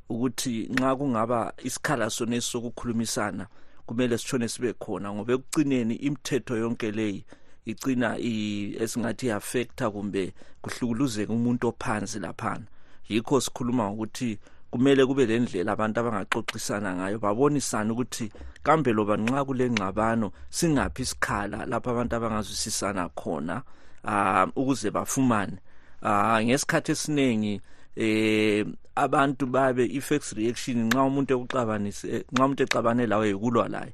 Ukuthi 0.10 0.68
nxa 0.72 0.96
kungaba 0.96 1.54
isikhala 1.64 2.10
sonesi 2.10 2.48
sokukhulumisana 2.52 3.48
kumele 3.86 4.18
sitshone 4.18 4.48
sibe 4.48 4.74
khona 4.74 5.14
ngoba 5.14 5.34
ekucineni 5.34 5.96
imithetho 5.96 6.56
yonke 6.58 6.92
leyi 6.92 7.26
igcina 7.66 8.18
esingathi 8.20 9.26
i-affecta 9.28 9.92
kumbe 9.92 10.34
kuhlukuluzeka 10.62 11.34
umuntu 11.34 11.68
ophansi 11.68 12.20
laphana. 12.20 12.66
Yikho 13.10 13.42
sikhuluma 13.42 13.92
ngokuthi 13.92 14.40
kumele 14.72 15.06
kube 15.06 15.26
le 15.26 15.40
ndlela 15.40 15.72
abantu 15.72 16.00
abangaxoxisana 16.00 16.96
ngayo 16.96 17.20
babonisane 17.20 17.92
ukuthi 17.92 18.32
kambe 18.64 18.94
loba 18.94 19.18
nxa 19.18 19.46
kule 19.46 19.70
ngxabano 19.70 20.32
singaphi 20.50 21.02
isikhala 21.02 21.66
lapho 21.66 21.90
abantu 21.92 22.16
abangazwisisana 22.16 23.10
khona 23.10 23.64
um 24.04 24.52
ukuze 24.56 24.92
bafumane. 24.92 25.58
Um 26.02 26.44
ngesikhathi 26.44 26.92
esiningi 26.92 27.62
eh 27.96 28.66
abantu 28.96 29.46
babe 29.46 29.86
i-facts 29.86 30.34
reaction 30.34 30.88
nxa 30.88 31.04
umuntu 31.04 31.34
ekuxabanise 31.34 32.26
nxa 32.32 32.46
umuntu 32.46 32.64
exabane 32.64 33.08
lawe 33.08 33.28
yikulwa 33.28 33.68
laye 33.68 33.94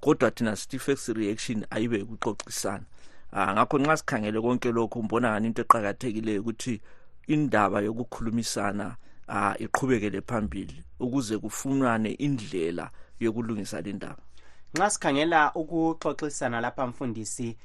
kodwa 0.00 0.30
thina 0.30 0.56
sithi 0.56 0.76
i-facts 0.76 1.08
reaction 1.08 1.66
ayibe 1.70 2.02
ukuxoxisana. 2.02 2.84
Ah 3.32 3.52
ngakho 3.54 3.78
nxa 3.78 3.96
sikhangele 3.96 4.40
konke 4.40 4.72
lokhu 4.72 5.02
mbona 5.02 5.30
ngani 5.30 5.46
into 5.46 5.62
eqhakathekileyo 5.62 6.40
ukuthi 6.40 6.80
indaba 7.26 7.80
yokukhulumisana 7.80 8.96
ah 9.28 9.54
iqhubekele 9.58 10.20
phambili 10.20 10.84
ukuze 11.00 11.38
kufunwane 11.38 12.10
indlela 12.10 12.90
yokulungisa 13.20 13.80
le 13.80 13.92
ndaba. 13.92 14.22
Nxa 14.74 14.90
sikhangela 14.90 15.52
ukuxoxisana 15.54 16.60
lapha 16.60 16.86
mfundisi 16.86 17.56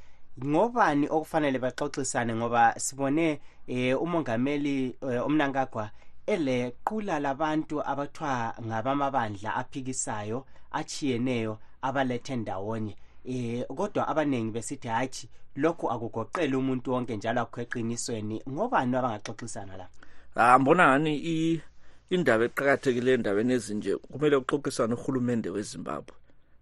ngobani 0.46 1.08
okufanele 1.10 1.60
baxoxisane? 1.60 2.36
Ngoba 2.36 2.80
sibone 2.80 3.40
eh, 3.68 4.02
umongameli 4.02 4.96
eh, 5.12 5.26
umnankagwa 5.26 5.90
elequla 6.28 7.20
labantu 7.20 7.82
abathwa 7.92 8.54
ngabamabandla 8.66 9.56
aphikisayo 9.56 10.46
achiyeneyo 10.72 11.60
abalethe 11.82 12.36
ndawonye. 12.36 12.96
Eh 13.26 13.66
kodwa 13.68 14.08
abaningi 14.08 14.52
besithi 14.52 14.88
hatshi 14.88 15.30
lokhu 15.56 15.92
akugoqeli 15.92 16.56
umuntu 16.56 16.92
wonke 16.94 17.18
njalo 17.18 17.42
akho 17.42 17.62
eqinisweni 17.62 18.42
ngobani 18.50 18.96
abangaxoxisana 18.96 19.78
la 19.78 19.88
ah 20.36 20.60
mbona 20.60 21.00
ngani 21.00 21.62
indaba 22.10 22.46
eqhakathekileyo 22.46 23.16
endabeni 23.18 23.54
ezinje 23.54 23.98
kumele 23.98 24.40
kuxoxisane 24.40 24.94
uhulumende 24.94 25.50
wezimbabwe 25.50 26.16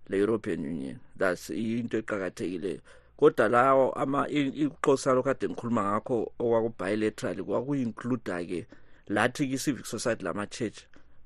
le-european 0.10 0.60
union. 0.66 1.00
That's 1.18 1.50
into 1.50 1.98
eqhakathekileyo 1.98 2.82
kodwa 3.18 3.50
lawo 3.50 3.92
ama 3.92 4.28
ixoxisano 4.30 5.24
kade 5.24 5.50
ngikhuluma 5.50 5.84
ngakho 5.84 6.32
okwaku-bilateral 6.40 7.44
kwaku-includa-ke 7.44 8.68
lathi 9.08 9.48
ki-civic 9.48 9.86
society 9.86 10.24
lama-church 10.24 10.78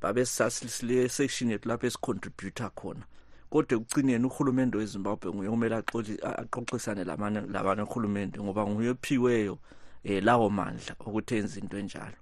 babe 0.01 0.25
sasile 0.25 1.09
section 1.09 1.51
yethu 1.51 1.69
lapho 1.69 1.87
esicontributor 1.87 2.71
khona. 2.75 3.03
Kodwa 3.49 3.77
ekucineni 3.77 4.25
uhulumende 4.25 4.77
wezimbabwe 4.77 5.33
nguye 5.33 5.49
kumele 5.49 5.75
axoxisane 5.75 7.03
labanye 7.03 7.81
uhulumende 7.81 8.39
ngoba 8.39 8.67
nguye 8.67 8.89
ophiweyo 8.89 9.57
um 10.05 10.19
lawo 10.23 10.49
mandla 10.49 10.95
ukuthi 11.05 11.35
enze 11.35 11.59
into 11.59 11.77
enjalo 11.77 12.20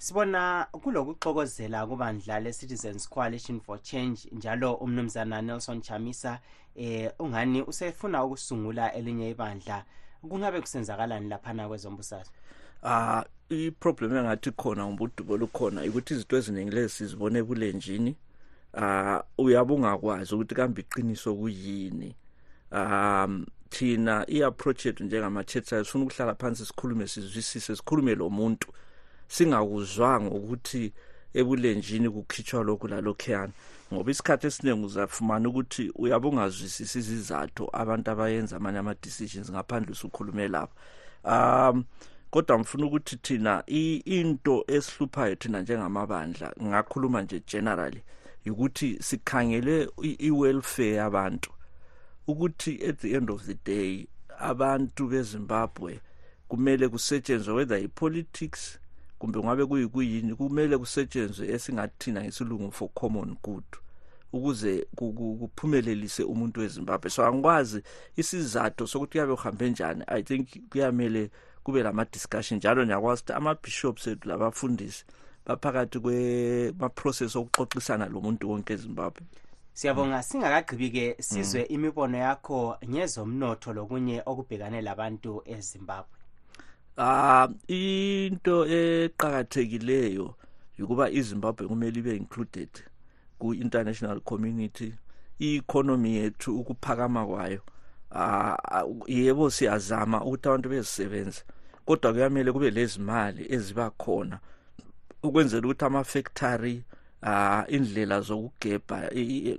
sibona 0.00 0.66
kulokuxokozela 0.72 1.86
kubandla 1.86 2.40
le-citizens 2.40 3.08
coalition 3.08 3.60
for 3.60 3.82
change 3.82 4.28
njalo 4.32 4.74
umnumzana 4.74 5.42
nelson 5.42 5.80
chamisa 5.82 6.40
eh 6.74 7.12
ungani 7.18 7.62
usefuna 7.62 8.24
ukusungula 8.24 8.94
elinye 8.94 9.30
ibandla? 9.30 9.84
Kungabe 10.22 10.60
kusenzakalani 10.60 11.28
laphana 11.28 11.68
kwezombusazwe? 11.68 12.32
Ah 12.82 13.24
iproblem 13.48 14.16
engathi 14.16 14.50
khona 14.50 14.86
ngobudubo 14.86 15.36
lukhona 15.36 15.82
ukuthi 15.84 16.14
izinto 16.14 16.36
eziningi 16.36 16.70
lezi 16.74 16.94
sizibone 16.94 17.38
ebulenjini 17.38 18.16
ah 18.74 19.22
uyabe 19.38 19.74
ungakwazi 19.74 20.34
ukuthi 20.34 20.54
kambe 20.54 20.80
iqiniso 20.80 21.34
kuyini? 21.34 22.16
Um 22.72 23.46
thina 23.68 24.24
i-approach 24.28 24.86
yethu 24.86 25.04
njengama-church 25.04 25.68
sifuna 25.68 26.04
ukuhlala 26.04 26.34
phansi 26.34 26.66
sikhulume 26.66 27.06
sizwisise 27.06 27.76
sikhulume 27.76 28.14
lo 28.14 28.30
muntu. 28.30 28.72
Singakuzwanga 29.34 30.30
ukuthi 30.30 30.92
ebulenjini 31.34 32.10
kukhitshwa 32.10 32.64
lokhu 32.64 32.88
lalokhuyana 32.88 33.52
ngoba 33.92 34.10
isikhathi 34.10 34.46
esiningi 34.46 34.86
uzafumana 34.86 35.48
ukuthi 35.48 35.92
uyabe 36.02 36.28
ungazwisisi 36.28 36.98
izizathu 36.98 37.64
abantu 37.72 38.10
abayenza 38.10 38.56
amanye 38.56 38.78
ama-decisions 38.78 39.50
ngaphandle 39.50 39.92
usukhulume 39.92 40.48
lapho 40.48 40.74
um 41.24 41.84
kodwa 42.30 42.58
ngifuna 42.58 42.86
ukuthi 42.86 43.16
thina 43.16 43.62
into 43.66 44.64
esihluphayo 44.66 45.34
thina 45.34 45.62
njengamabandla 45.62 46.52
ngakhuluma 46.62 47.22
nje 47.22 47.42
generally 47.46 48.02
ukuthi 48.46 48.98
sikhangele 49.02 49.88
i-welfare 50.02 50.94
yabantu 50.94 51.50
ukuthi 52.26 52.72
at 52.88 52.98
the 52.98 53.10
end 53.12 53.30
of 53.30 53.44
the 53.46 53.56
day 53.64 54.06
abantu 54.38 55.08
bezimbabwe 55.08 56.00
kumele 56.48 56.88
kusetshenzwe 56.88 57.54
whether 57.54 57.78
i-politics 57.78 58.79
kumbe 59.20 59.38
ngabe 59.38 59.66
kuyikuyini 59.66 60.34
kumele 60.34 60.78
kusetshenzwe 60.78 61.44
esingathina 61.54 62.20
ngesilungu 62.24 62.72
for 62.72 62.88
common 62.94 63.36
good 63.42 63.68
ukuze 64.32 64.86
kuphumelelise 64.96 66.22
umuntu 66.22 66.60
wezimbabwe. 66.60 67.10
So 67.10 67.26
angikwazi 67.26 67.82
isizathu 68.16 68.86
sokuthi 68.86 69.10
kuyabe 69.12 69.34
kuhambe 69.34 69.70
njani. 69.70 70.04
I 70.06 70.22
think 70.22 70.48
kuyamele 70.70 71.30
kube 71.62 71.82
lama-discussion 71.82 72.56
njalo 72.58 72.84
ngiyakwazi 72.84 73.22
ukuthi 73.22 73.32
ama-bishops 73.32 74.06
ethu 74.06 74.28
labafundisi 74.28 75.04
baphakathi 75.46 75.98
kwema-process 76.00 77.36
okuxoxisana 77.36 78.06
lo 78.08 78.20
muntu 78.20 78.50
wonke 78.50 78.72
ezimbabwe. 78.72 79.22
Siyabonga. 79.72 80.22
Singakagqibi-ke 80.22 81.16
sizwe 81.22 81.60
mm. 81.60 81.74
imibono 81.74 82.18
yakho 82.18 82.76
ngezomnotho 82.88 83.72
lokunye 83.72 84.22
okubhekane 84.26 84.80
labantu 84.82 85.42
ezimbabwe 85.44 86.19
ah 86.98 87.48
into 87.68 88.66
eqhakathekileyo 88.66 90.34
ukuba 90.82 91.10
izimbabwe 91.10 91.68
kumele 91.68 91.98
ibe 91.98 92.16
included 92.16 92.70
ku-international 93.38 94.20
community 94.20 94.94
i-economy 95.38 96.16
yethu 96.16 96.60
ukuphakama 96.60 97.26
kwayo. 97.26 97.60
Ah 98.12 98.84
yebo 99.06 99.50
siyazama 99.50 100.24
ukuthi 100.24 100.48
abantu 100.48 100.68
bezisebenze 100.68 101.42
kodwa 101.86 102.12
kuyamele 102.12 102.52
kube 102.52 102.70
lezimali 102.70 103.46
eziba 103.54 103.90
khona 103.90 104.38
ukwenzela 105.22 105.66
ukuthi 105.66 105.84
ama-factory 105.84 106.82
ah 107.22 107.64
indlela 107.68 108.20
zokugebha 108.20 109.10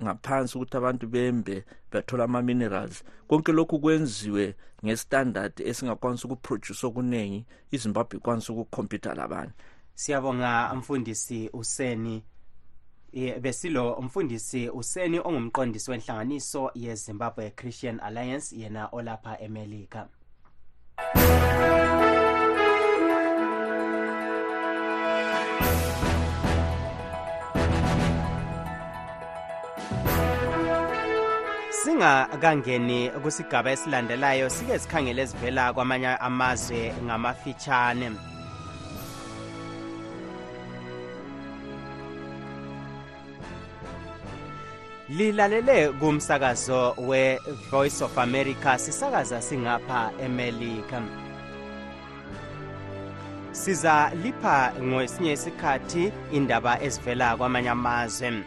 ngaphansi 0.04 0.58
ukuthi 0.58 0.78
abantu 0.78 1.08
bembe 1.08 1.64
bathola 1.92 2.24
ama-minerals. 2.24 3.04
Konke 3.28 3.52
lokhu 3.52 3.80
kwenziwe 3.80 4.56
ngestandard 4.86 5.54
esingakwanisa 5.60 6.28
ukuproduce 6.28 6.88
okuningi 6.88 7.46
izimbabwe 7.72 8.18
ikwanisa 8.18 8.54
ukukhompyutha 8.54 9.14
labanye. 9.14 9.52
Siyabonga 9.94 10.74
mfundisi 10.76 11.50
useni 11.54 12.24
besilo 13.42 13.94
umfundisi 13.94 14.70
useni 14.70 15.20
ongumqondisi 15.20 15.92
wenhlanganiso 15.92 16.72
yezimbabwe 16.76 17.52
christian 17.52 18.00
alliance 18.00 18.56
yena 18.56 18.88
olapha 18.92 19.40
emelika. 19.40 20.08
Singakangeni 32.02 33.10
kusigaba 33.10 33.72
esilandelayo 33.72 34.50
sike 34.50 34.80
sikhangele 34.80 35.22
ezivela 35.22 35.74
kwamanye 35.74 36.08
amazwe 36.08 36.94
ngamafitshane. 37.06 38.12
Lilalele 45.10 45.90
kumsakazo 46.00 46.96
we-voice 46.98 48.02
of 48.04 48.18
america 48.18 48.78
sisakaza 48.80 49.42
singapha 49.42 50.12
emelika. 50.20 51.02
Siza 53.52 54.12
lipha 54.24 54.74
ngesinye 54.82 55.34
isikhathi 55.34 56.12
indaba 56.32 56.82
ezivela 56.82 57.38
kwamanye 57.38 57.70
amazwe. 57.70 58.44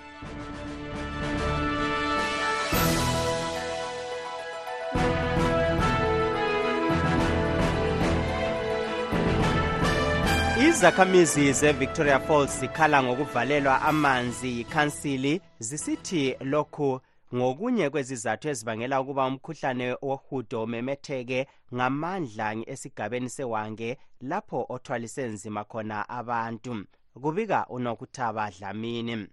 Izakhamizi 10.74 11.52
ze-victoria 11.52 12.20
falls 12.20 12.60
zikhala 12.60 13.02
ngokuvalelwa 13.02 13.82
amanzi 13.82 14.58
yikhansili 14.58 15.40
zisithi 15.58 16.36
lokhu 16.40 17.00
ngokunye 17.34 17.90
kwezizathu 17.90 18.48
ezibangela 18.48 19.00
ukuba 19.00 19.26
umkhuhlane 19.26 19.96
wohudo 20.02 20.62
umemetheke 20.62 21.46
ngamandla 21.74 22.56
esigabeni 22.72 23.30
sewange 23.30 23.98
lapho 24.20 24.66
othwalise 24.68 25.24
nzima 25.26 25.64
khona 25.64 26.08
abantu. 26.08 26.84
Kubika 27.22 27.66
unokuthaba 27.68 28.50
dlamini. 28.50 29.26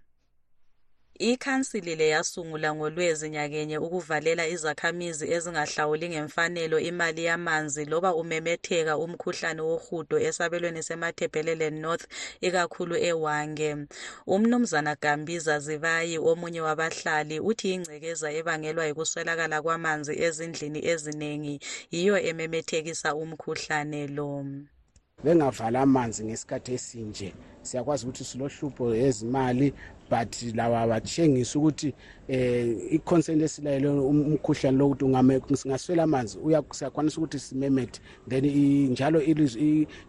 Ikhansili 1.30 1.94
le 1.96 2.08
yasungula 2.08 2.74
ngolwezi 2.74 3.30
nyakenye 3.30 3.78
ukuvalela 3.78 4.44
izakhamizi 4.54 5.24
ezingahlawuli 5.34 6.06
ngemfanelo 6.12 6.78
imali 6.90 7.22
yamanzi 7.30 7.82
loba 7.90 8.10
umemetheka 8.20 8.92
umkhuhlane 9.04 9.62
wohudo 9.68 10.16
esabelweni 10.28 10.82
semathebhelelen 10.88 11.76
north 11.84 12.04
ikakhulu 12.46 12.96
ewange 13.10 13.70
umnumzana 14.34 14.92
gambiza 15.02 15.54
zibayi 15.66 16.16
omunye 16.30 16.60
wabahlali 16.66 17.36
uthi 17.50 17.66
ingcekeza 17.74 18.28
ebangelwa 18.38 18.84
yikuswelakala 18.88 19.56
kwamanzi 19.64 20.12
ezindlini 20.26 20.80
eziningi 20.92 21.54
yiyo 21.94 22.16
ememethekisa 22.30 23.08
umkhuhlane 23.22 24.02
lo. 24.16 24.32
Bengavala 25.24 25.80
amanzi 25.86 26.24
ngesikhathi 26.24 26.70
esinje. 26.74 27.28
Siyakwazi 27.62 28.02
ukuthi 28.04 28.24
silohlupho 28.24 28.84
ezimali 29.06 29.68
but 30.12 30.54
lawa 30.54 30.86
batshengisa 30.86 31.58
ukuthi 31.58 31.94
eh 32.28 32.94
i-concern 32.96 33.40
esilayo 33.40 34.08
umkhuhlane 34.08 34.78
lokuthi 34.78 35.56
singaswela 35.56 36.02
amanzi 36.02 36.38
siyakwanisa 36.70 37.18
ukuthi 37.18 37.38
simemethe. 37.38 38.00
Then 38.28 38.44
njalo 38.90 39.22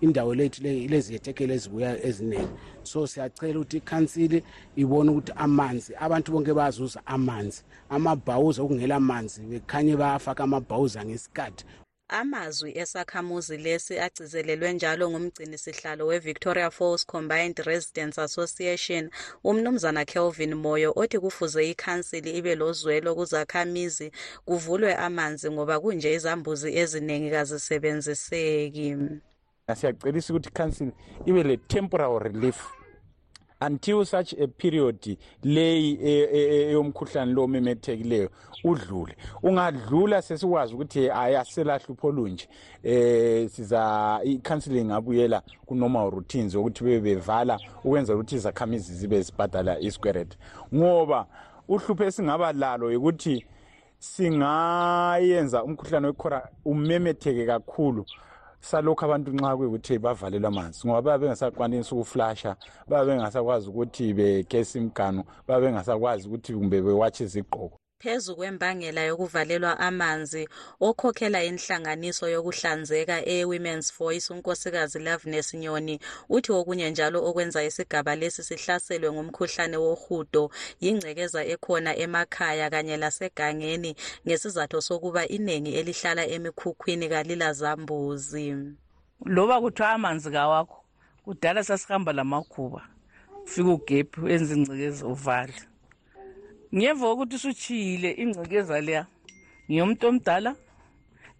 indawo 0.01 0.35
lethu 0.35 0.67
ileziyethekelo 0.67 1.53
ezibuya 1.53 2.05
eziningi. 2.05 2.53
So 2.83 3.07
siyacela 3.07 3.59
ukuthi 3.59 3.77
ikhansili 3.77 4.43
ibone 4.75 5.11
ukuthi 5.11 5.31
amanzi 5.35 5.95
abantu 5.95 6.31
bonke 6.31 6.53
bayazuza 6.53 7.01
amanzi. 7.05 7.63
Amabhawuza 7.89 8.61
okungela 8.61 8.99
manzi 8.99 9.41
bekhanye 9.41 9.95
bayafaka 9.95 10.43
amabhawuza 10.43 11.05
ngesikhathi 11.05 11.65
amazwi 12.09 12.77
esakhamuzi 12.77 13.57
lesi 13.57 13.99
agcizelelwe 13.99 14.73
njalo 14.73 15.09
ngumgcini 15.09 15.57
sihlalo 15.57 16.07
we-victoria 16.07 16.69
falls 16.71 17.05
combined 17.05 17.57
residence 17.59 18.21
association 18.21 19.09
umnumzana 19.43 20.05
kelvin 20.05 20.53
moyo 20.55 20.93
othi 20.95 21.19
kufuze 21.19 21.69
ikhansili 21.69 22.31
ibe 22.37 22.55
lozwelo 22.55 23.15
kuzakhamizi 23.15 24.11
kuvulwe 24.45 24.95
amanzi 24.95 25.51
ngoba 25.51 25.79
kunje 25.79 26.13
izambuzi 26.13 26.69
eziningi 26.81 27.29
kazisebenziseki. 27.31 28.87
Siyacelisa 29.75 30.33
ukuthi 30.33 30.49
ikhansili 30.49 30.91
ibe 31.25 31.43
le-temporary 31.43 32.19
relief 32.23 32.82
until 33.67 34.05
such 34.05 34.33
a 34.33 34.47
period 34.47 35.17
leyi 35.43 35.97
eyomkhuhlane 36.01 37.33
lo 37.33 37.43
omemethekileyo 37.43 38.29
udlule. 38.63 39.15
Ungadlula 39.43 40.21
sesikwazi 40.21 40.73
ukuthi 40.73 41.07
hayi 41.07 41.35
asiselahlupho 41.35 42.07
olunje 42.07 42.47
eh 42.83 43.49
siza 43.49 44.19
i-counseling 44.23 44.85
ngabuyela 44.85 45.41
ku-normal 45.65 46.09
routines 46.09 46.55
ukuthi 46.55 46.83
bebe 46.83 47.15
bevala 47.15 47.59
ukwenzela 47.83 48.19
ukuthi 48.19 48.35
izakhamizi 48.35 48.93
zibe 48.93 49.21
zibhadala 49.21 49.79
isquaret 49.79 50.37
ngoba 50.75 51.27
uhlupho 51.67 52.03
esingaba 52.03 52.53
lalo 52.53 52.91
yikuthi 52.91 53.45
singayenza 53.99 55.63
umkhuhlane 55.63 56.07
wekhora 56.07 56.49
umemetheke 56.65 57.45
kakhulu. 57.45 58.05
Salokhu 58.63 59.05
abantu 59.05 59.29
nxa 59.35 59.57
kuyikuthi 59.57 59.99
bavalelwa 59.99 60.47
amanzi 60.51 60.79
ngoba 60.87 61.01
baba 61.01 61.17
bengasakwanisi 61.21 61.91
ukuflasha 61.93 62.51
baba 62.89 63.05
bengasakwazi 63.05 63.65
ukuthi 63.69 64.13
begesi 64.13 64.77
imganu 64.77 65.21
baba 65.47 65.61
bengasakwazi 65.61 66.27
ukuthi 66.27 66.51
kumbe 66.53 66.77
bewatshe 66.81 67.23
izigqoko 67.23 67.77
phezu 68.03 68.35
kwembangela 68.35 69.01
yokuvalelwa 69.09 69.79
amanzi 69.79 70.43
okhokhela 70.87 71.39
inhlanganiso 71.49 72.25
yokuhlanzeka 72.35 73.17
e-women's 73.35 73.87
voice 73.97 74.27
unkosikazi 74.33 74.99
loveness 74.99 75.53
nyoni 75.53 75.99
uthi 76.29 76.51
okunye 76.51 76.89
njalo 76.89 77.19
okwenza 77.27 77.63
isigaba 77.63 78.15
lesi 78.15 78.43
sihlaselwe 78.43 79.09
ngumkhuhlane 79.11 79.77
wohudo 79.77 80.43
yingcekeza 80.83 81.41
ekhona 81.53 81.91
emakhaya 82.03 82.69
kanye 82.73 82.97
lasegangeni 82.97 83.91
ngesizathu 84.27 84.81
sokuba 84.81 85.23
iningi 85.27 85.71
elihlala 85.79 86.23
emikhukhwini 86.35 87.07
kalilazambuzi 87.09 88.47
loba 89.35 89.61
kuthiwa 89.61 89.89
amanzi 89.95 90.29
kawakho 90.35 90.79
kudala 91.25 91.63
sasihamba 91.63 92.11
lamakhuba 92.13 92.81
ufike 93.43 93.69
ugebhu 93.75 94.29
enza 94.33 94.55
ingcekeza 94.55 95.05
uvale 95.07 95.59
ngemva 96.75 97.05
kokuthi 97.07 97.35
usutshiyile 97.35 98.09
ingcekeza 98.21 98.81
leya. 98.81 99.05
Ngiyomuntu 99.69 100.07
omdala. 100.07 100.55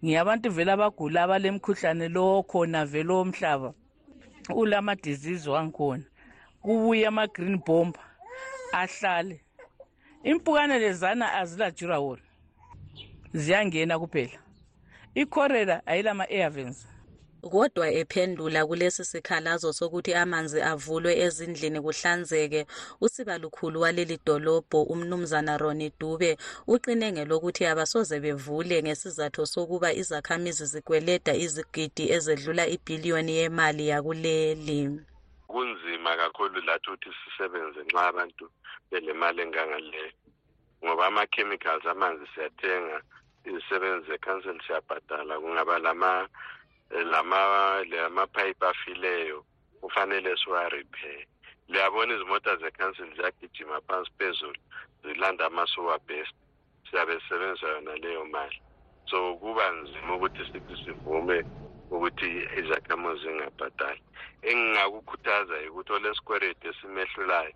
Ngiyabantu 0.04 0.50
vele 0.56 0.72
abagula 0.72 1.24
abalemkhuhlane 1.24 2.08
lo 2.16 2.44
khona 2.44 2.86
vele 2.86 3.14
omhlaba. 3.14 3.74
Ulama-disease 4.50 5.50
wangikhona. 5.50 6.06
Kubuye 6.62 7.08
ama-green 7.08 7.58
bomber 7.66 8.02
ahlale. 8.74 9.42
Impukane 10.24 10.80
lezana 10.80 11.34
azilajurawol 11.34 12.20
ziyangena 13.34 14.00
kuphela. 14.00 14.40
Icorela 15.16 15.82
ayilama-airvens 15.86 16.88
kodwa 17.52 17.92
ephendula 17.92 18.66
kulesi 18.66 19.04
sikhalazo 19.06 19.74
sokuthi 19.74 20.14
amanzi 20.14 20.62
avulwe 20.62 21.14
ezindlini 21.26 21.80
kuhlanzeke 21.82 22.66
usibalukhulu 23.02 23.82
waleli 23.82 24.20
dolobho 24.26 24.84
umnumzana 24.94 25.58
roni 25.58 25.92
dube 26.00 26.38
uqine 26.68 27.12
ngelokuthi 27.12 27.66
abasoze 27.66 28.20
bevule 28.20 28.84
ngesizathu 28.84 29.46
sokuba 29.46 29.90
izakhamizi 30.02 30.66
zikweleda 30.66 31.34
izigidi 31.36 32.12
ezedlula 32.16 32.64
ibhiliyoni 32.76 33.34
yemali 33.40 33.88
yakuleli. 33.92 34.80
Kunzima 35.48 36.12
kakhulu 36.18 36.62
lathi 36.62 36.90
ukuthi 36.90 37.10
sisebenze 37.20 37.80
nxa 37.84 38.02
abantu 38.08 38.46
belemali 38.92 39.42
engangaleyo 39.42 40.12
ngoba 40.84 41.08
ama-chemicals 41.08 41.86
amanzi 41.86 42.26
siyathenga 42.34 42.98
izisebenzi 43.48 44.08
zekhanseli 44.08 44.62
siyabhadala 44.68 45.40
kungaba 45.40 45.80
lama 45.80 46.28
lama 47.12 47.84
lamapipe 47.84 48.68
afileyo 48.68 49.46
kufanele 49.82 50.38
siwarepay 50.38 51.26
liyabona 51.68 52.14
izimota 52.16 52.56
zekhansili 52.56 53.16
ziyagijima 53.16 53.82
phansi 53.82 54.12
phezulu 54.18 54.60
zilanda 55.04 55.46
ama-sewer 55.46 56.00
best 56.08 56.36
siyabe 56.90 57.20
sisebenzisa 57.20 57.68
yona 57.68 57.96
leyo 57.96 58.26
mali. 58.26 58.58
So 59.10 59.36
kuba 59.38 59.72
nzima 59.72 60.16
ukuthi 60.16 60.46
sithi 60.52 60.78
sivume 60.84 61.46
ukuthi 61.90 62.48
izakhamuzi 62.60 63.24
zingabhadali. 63.24 64.02
Engingakukhuthaza 64.42 65.56
ukuthi 65.70 65.94
olesikweleti 65.94 66.68
esimehlulayo 66.68 67.54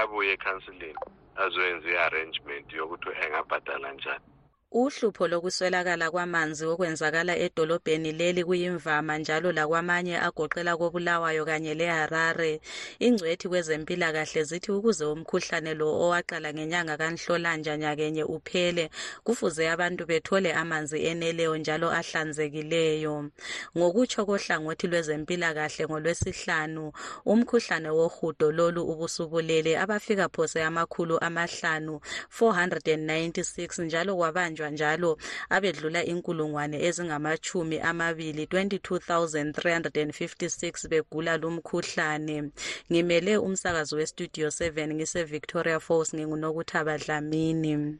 abuye 0.00 0.32
ekhansilini 0.32 1.00
azoyenza 1.42 1.88
i-arrangement 1.90 2.68
yokuthi 2.72 3.10
engabhadala 3.24 3.92
njani. 3.92 4.26
Uhlupho 4.72 5.28
lokuswelakala 5.28 6.10
kwamanzi 6.10 6.64
okwenzakala 6.64 7.36
edolobheni 7.36 8.12
leli 8.12 8.42
kuyimvama 8.44 9.18
njalo 9.18 9.52
lakwamanye 9.52 10.16
agoqela 10.26 10.72
kobulawayo 10.80 11.44
kanye 11.44 11.74
leharare. 11.74 12.60
Ingcwethi 12.98 13.48
kwezempilakahle 13.48 14.42
zithi 14.48 14.72
ukuze 14.72 15.04
umkhuhlane 15.04 15.74
lo 15.74 15.88
owaqala 16.04 16.48
ngenyanga 16.56 16.96
kanhlolanja 16.96 17.76
nyakenye 17.76 18.24
uphele 18.24 18.90
kufuze 19.24 19.68
abantu 19.68 20.06
bethole 20.06 20.50
amanzi 20.52 20.98
eneleyo 21.04 21.56
njalo 21.56 21.92
ahlanzekileyo. 21.92 23.28
Ngokutsho 23.76 24.24
kohlangothi 24.26 24.86
lwezempilakahle 24.88 25.84
ngolwesihlanu 25.84 26.92
umkhuhlane 27.26 27.90
wohudo 27.98 28.48
lolu 28.52 28.82
ubusubulele 28.92 29.76
abafika 29.76 30.28
phose 30.32 30.64
amakhulu 30.64 31.20
amahlanu 31.20 32.00
496 32.40 33.84
njalo 33.84 34.16
kwabanjwa 34.16 34.61
njalo 34.70 35.18
abedlula 35.50 36.04
inkulungwane 36.04 36.82
ezingamachumi 36.88 37.80
amabili 37.80 38.44
22,356 38.46 40.88
begula 40.88 41.36
lumkhuhlane 41.36 42.50
ngimele 42.90 43.36
umsakazo 43.36 43.96
westudio 43.96 44.48
7 44.48 44.94
ngise-victoria 44.94 45.80
falls 45.80 46.14
ngingunokuthaba 46.14 46.98
dlamini. 46.98 47.98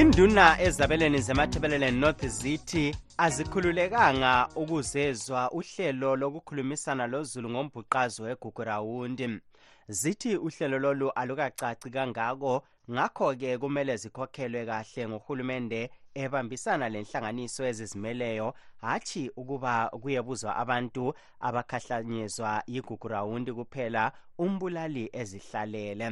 Induna 0.00 0.60
ezabelweni 0.60 1.18
zemathebelelen 1.18 1.94
north 1.94 2.26
zithi 2.26 2.96
azikhululekanga 3.18 4.48
ukuzezwa 4.56 5.50
uhlelo 5.50 6.16
lokukhulumisana 6.16 7.06
lozulu 7.06 7.50
ngombhuqazo 7.50 8.22
wegugurawundi 8.22 9.40
zithi 9.88 10.36
uhlelo 10.36 10.78
lolu 10.78 11.10
alukacaci 11.10 11.90
kangako 11.90 12.62
ngakho-ke 12.90 13.58
kumele 13.58 13.96
zikhokhelwe 13.96 14.66
kahle 14.66 15.08
nguhulumende 15.08 15.90
ebambisana 16.14 16.88
lenhlanganiso 16.88 17.62
ezizimeleyo 17.70 18.54
hatshi 18.84 19.30
ukuba 19.36 19.88
kuyebuzwa 20.02 20.56
abantu 20.56 21.14
abakhahlanyezwa 21.40 22.62
yigugurawundi 22.66 23.52
kuphela 23.52 24.12
umbulali 24.38 25.04
ezihlalele 25.20 26.08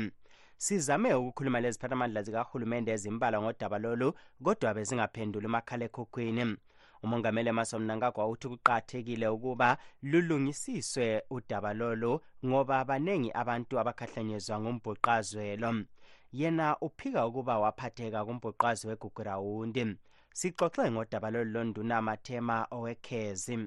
sizame 0.57 1.15
ukukhuluma 1.15 1.61
leziphathamandla 1.61 2.23
zikahulumende 2.23 2.93
ezimbalwa 2.93 3.43
ngodaba 3.43 3.79
lolu 3.79 4.15
kodwa 4.45 4.75
bezingaphenduli 4.75 5.47
umakhalekhukhwini. 5.47 6.57
Umongameli 7.05 7.49
emerson 7.49 7.83
mnangagwa 7.83 8.29
uthi 8.29 8.49
kuqakathekile 8.49 9.29
ukuba 9.29 9.77
lulungisiswe 10.03 11.23
udaba 11.31 11.75
lolu 11.75 12.21
ngoba 12.47 12.85
baningi 12.85 13.31
abantu 13.33 13.79
abakhahlanyezwa 13.79 14.61
ngumbhuqazwelo 14.61 15.71
yena 16.33 16.77
uphika 16.81 17.27
ukuba 17.27 17.59
waphatheka 17.59 18.25
kumbhuqazwe 18.25 18.91
wegugurawundi. 18.91 19.85
Sixoxe 20.33 20.91
ngodaba 20.91 21.31
lolu 21.31 21.51
londuna 21.51 21.97
amathema 21.99 22.67
owekhezi. 22.71 23.59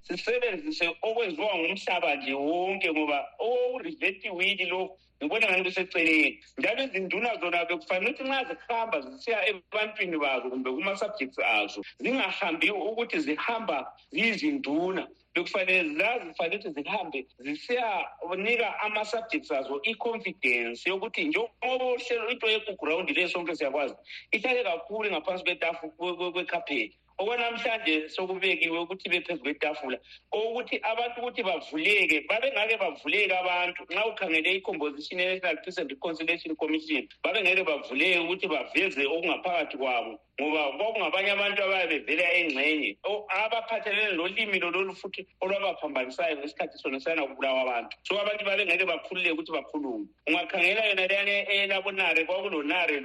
Sisebenzise 0.00 0.96
okwenziwa 1.02 1.58
ngumhlaba 1.58 2.14
nje 2.16 2.34
wonke 2.34 2.92
ngoba 2.92 3.18
okurivetiwili 3.38 4.64
lokhu. 4.64 5.07
Ngibona 5.22 5.46
ngani 5.46 5.64
kuseceleni 5.64 6.38
njalo 6.58 6.82
izinduna 6.84 7.30
zona 7.40 7.64
bekufanele 7.64 8.10
ukuthi 8.10 8.24
nxa 8.24 8.44
zihamba 8.48 9.00
zisiya 9.00 9.38
ebantwini 9.50 10.16
bazo 10.18 10.50
kumbe 10.50 10.70
kuma-subjects 10.70 11.38
azo 11.38 11.80
zingahambi 12.02 12.70
ukuthi 12.70 13.18
zihamba 13.26 13.76
ziyizinduna 14.12 15.02
bekufanele 15.34 15.94
zazifanele 15.98 16.56
ukuthi 16.58 16.70
zihambe 16.76 17.26
zisiyanika 17.44 18.68
ama-subjects 18.84 19.50
azo 19.50 19.80
i-confidence 19.90 20.90
yokuthi 20.90 21.24
njengoba 21.24 21.84
uhlelo 21.94 22.30
into 22.30 22.46
yekugurawundi 22.54 23.12
leyo 23.12 23.28
sonke 23.28 23.56
siyakwazi 23.56 23.94
ihlale 24.30 24.62
kakhulu 24.64 25.10
ngaphansi 25.10 25.44
kwekhapheti 25.44 26.98
okwanamhlanje 27.20 28.08
sokubekiwe 28.14 28.78
ukuthi 28.78 29.08
bephezu 29.12 29.42
kwetafula 29.42 29.98
okokuthi 30.36 30.76
abantu 30.90 31.16
ukuthi 31.20 31.42
bavuleke 31.48 32.18
babengake 32.30 32.76
bavuleke 32.82 33.34
abantu. 33.42 33.80
Nxa 33.90 34.06
ukhangele 34.10 34.50
i-composition 34.56 35.20
ye-national 35.20 35.56
peace 35.64 35.78
and 35.80 35.90
reconciliation 35.90 36.56
commission 36.56 37.02
babengeke 37.24 37.62
bavuleke 37.70 38.18
ukuthi 38.24 38.46
baveze 38.46 39.02
okungaphakathi 39.06 39.76
kwabo 39.76 40.12
ngoba 40.40 40.72
kwakungabanye 40.78 41.30
abantu 41.32 41.60
ababe 41.62 41.98
bevela 42.06 42.32
engxenye. 42.38 42.96
Abaphathelene 43.28 44.14
lolimi 44.16 44.60
lololu 44.60 44.94
futhi 44.94 45.26
olwabaphambanisayo 45.42 46.38
ngesikhathi 46.38 46.78
sona 46.78 47.00
sana 47.00 47.26
kubulawa 47.26 47.60
abantu. 47.62 47.96
So 48.06 48.14
abantu 48.20 48.44
babengeke 48.44 48.84
bakhululeke 48.86 49.34
ukuthi 49.34 49.52
bakhulume. 49.52 50.06
Ungakhangela 50.28 50.86
yona 50.86 51.06
leyani 51.06 51.34
elabonare 51.50 52.24
kwakulonare 52.24 53.00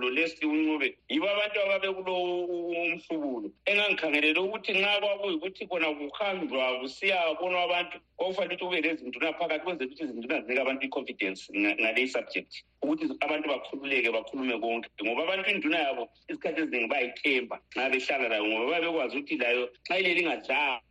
lolesli 0.00 0.46
uncube 0.46 0.98
yibo 1.08 1.28
abantu 1.28 1.56
ababekulo 1.64 2.14
umhlubulo. 2.84 3.48
Engangikhangelele 3.64 4.40
ukuthi 4.40 4.72
nxa 4.72 5.00
kwakuyikuthi 5.00 5.66
khona 5.66 5.88
kuhanjwa 5.94 6.78
kusiyabonwa 6.80 7.62
abantu 7.62 7.96
kwakufanele 8.16 8.54
ukuthi 8.54 8.64
kube 8.64 8.80
lezinduna 8.80 9.32
phakathi 9.32 9.64
kwenzela 9.64 9.88
ukuthi 9.88 10.04
izinduna 10.04 10.40
zinike 10.40 10.60
abantu 10.60 10.86
i-confidence 10.86 11.40
ngaleyi 11.56 12.08
subject 12.08 12.52
ukuthi 12.86 13.04
abantu 13.20 13.46
bakhululeke 13.48 14.10
bakhulume 14.16 14.56
konke. 14.62 14.88
Ngoba 15.02 15.22
abantu 15.22 15.50
induna 15.50 15.78
yabo 15.78 16.02
isikhathi 16.30 16.60
eziningi 16.62 16.88
bayithemba 16.88 17.56
nxa 17.74 17.90
behlala 17.90 18.26
layo 18.28 18.44
ngoba 18.46 18.72
babekwazi 18.72 19.14
ukuthi 19.18 19.36
layo 19.42 19.64
nxa 19.84 19.98
ileli 19.98 20.20
ingadlanga 20.22 20.85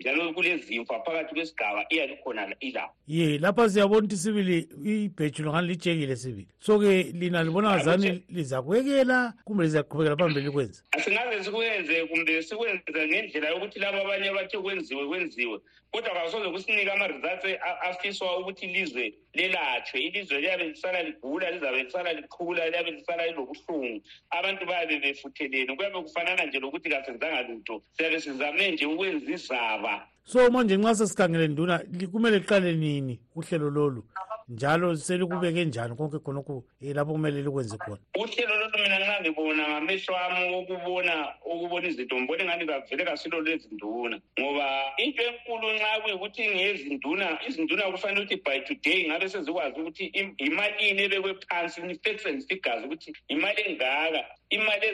njalo 0.00 0.32
kulezimfa 0.32 1.00
phakathi 1.04 1.34
kwesigaba 1.34 1.86
iyabe 1.90 2.16
khona 2.22 2.54
ilapho 2.60 2.94
ye 3.06 3.38
lapha 3.38 3.70
siyabona 3.70 3.98
ukuthi 3.98 4.16
sibili 4.16 4.68
ibheji 4.84 5.42
longani 5.42 5.68
lijekile 5.68 6.16
sibili. 6.16 6.48
So-ke 6.60 7.02
lina 7.02 7.44
libona 7.44 7.70
ngazani 7.70 8.24
lizakwekela 8.28 9.34
kumbe 9.44 9.64
lizaqhubekela 9.64 10.16
phambili 10.16 10.46
likwenze 10.46 10.82
asingaze 10.90 11.44
sikwenze 11.44 12.06
kumbe 12.06 12.42
sikwenze 12.42 13.06
ngendlela 13.08 13.48
yokuthi 13.48 13.78
labo 13.78 13.98
abanye 14.00 14.30
bathi 14.30 14.58
kwenziwe 14.58 15.06
kwenziwe. 15.06 15.60
Kodwa 15.90 16.10
kasoze 16.10 16.50
kusinika 16.50 16.92
ama-results 16.92 17.44
afiswa 17.82 18.38
ukuthi 18.38 18.66
ilizwe 18.66 19.14
lelatshwe 19.34 20.00
ilizwe 20.00 20.40
liyabe 20.40 20.64
lisala 20.64 21.02
ligula 21.02 21.50
lizabe 21.50 21.82
lisala 21.82 22.12
liqhula 22.12 22.68
liyabe 22.68 22.90
lisala 22.90 23.26
lilobuhlungu. 23.26 24.02
Abantu 24.30 24.66
bayabe 24.66 24.98
befuthelene. 24.98 25.76
Kuyabe 25.76 26.02
kufanana 26.02 26.46
nje 26.46 26.58
lokuthi 26.60 26.90
kasenzanga 26.90 27.42
lutho. 27.42 27.82
Siyabe 27.96 28.20
sizame 28.20 28.70
nje 28.70 28.86
ukwenza 28.86 29.30
izaba 29.54 30.06
so 30.24 30.50
manje 30.50 30.76
nxa 30.76 30.94
sesikhangele 30.94 31.48
nduna 31.48 31.84
kumele 32.12 32.38
liqale 32.38 32.72
nini 32.72 33.20
uhlelo 33.36 33.70
lolu? 33.70 34.04
Njalo 34.48 34.96
selikubeke 34.96 35.64
njani 35.64 35.96
konke 35.96 36.18
khonokhu 36.18 36.64
um 36.82 36.92
lapho 36.94 37.12
kumele 37.12 37.42
likwenze 37.42 37.76
khona? 37.78 38.00
Uhlelo 38.16 38.54
lolu 38.60 38.78
mina 38.78 38.98
nxa 38.98 39.20
ngibona 39.20 39.68
ngamehlo 39.68 40.16
ami 40.16 40.54
okubona 40.56 41.14
ukubona 41.44 41.88
izinto 41.88 42.16
ngibona 42.16 42.42
engani 42.42 42.66
kavele 42.66 43.04
kasilo 43.04 43.40
lezinduna. 43.40 44.20
Ngoba 44.40 44.66
into 44.98 45.22
enkulu 45.22 45.66
nxa 45.72 46.00
kuyikuthi 46.02 46.42
ngezinduna 46.54 47.26
izinduna 47.48 47.92
kufanele 47.92 48.20
ukuthi 48.24 48.36
by 48.44 48.60
today 48.60 49.08
ngabe 49.08 49.28
sezikwazi 49.28 49.80
ukuthi 49.80 50.04
imalini 50.38 51.02
ebekwe 51.02 51.34
phansi 51.48 51.80
ni-facts 51.82 52.26
and 52.26 52.42
figures 52.48 52.84
ukuthi 52.84 53.12
imali 53.28 53.62
engaka 53.66 54.24
imali 54.54 54.86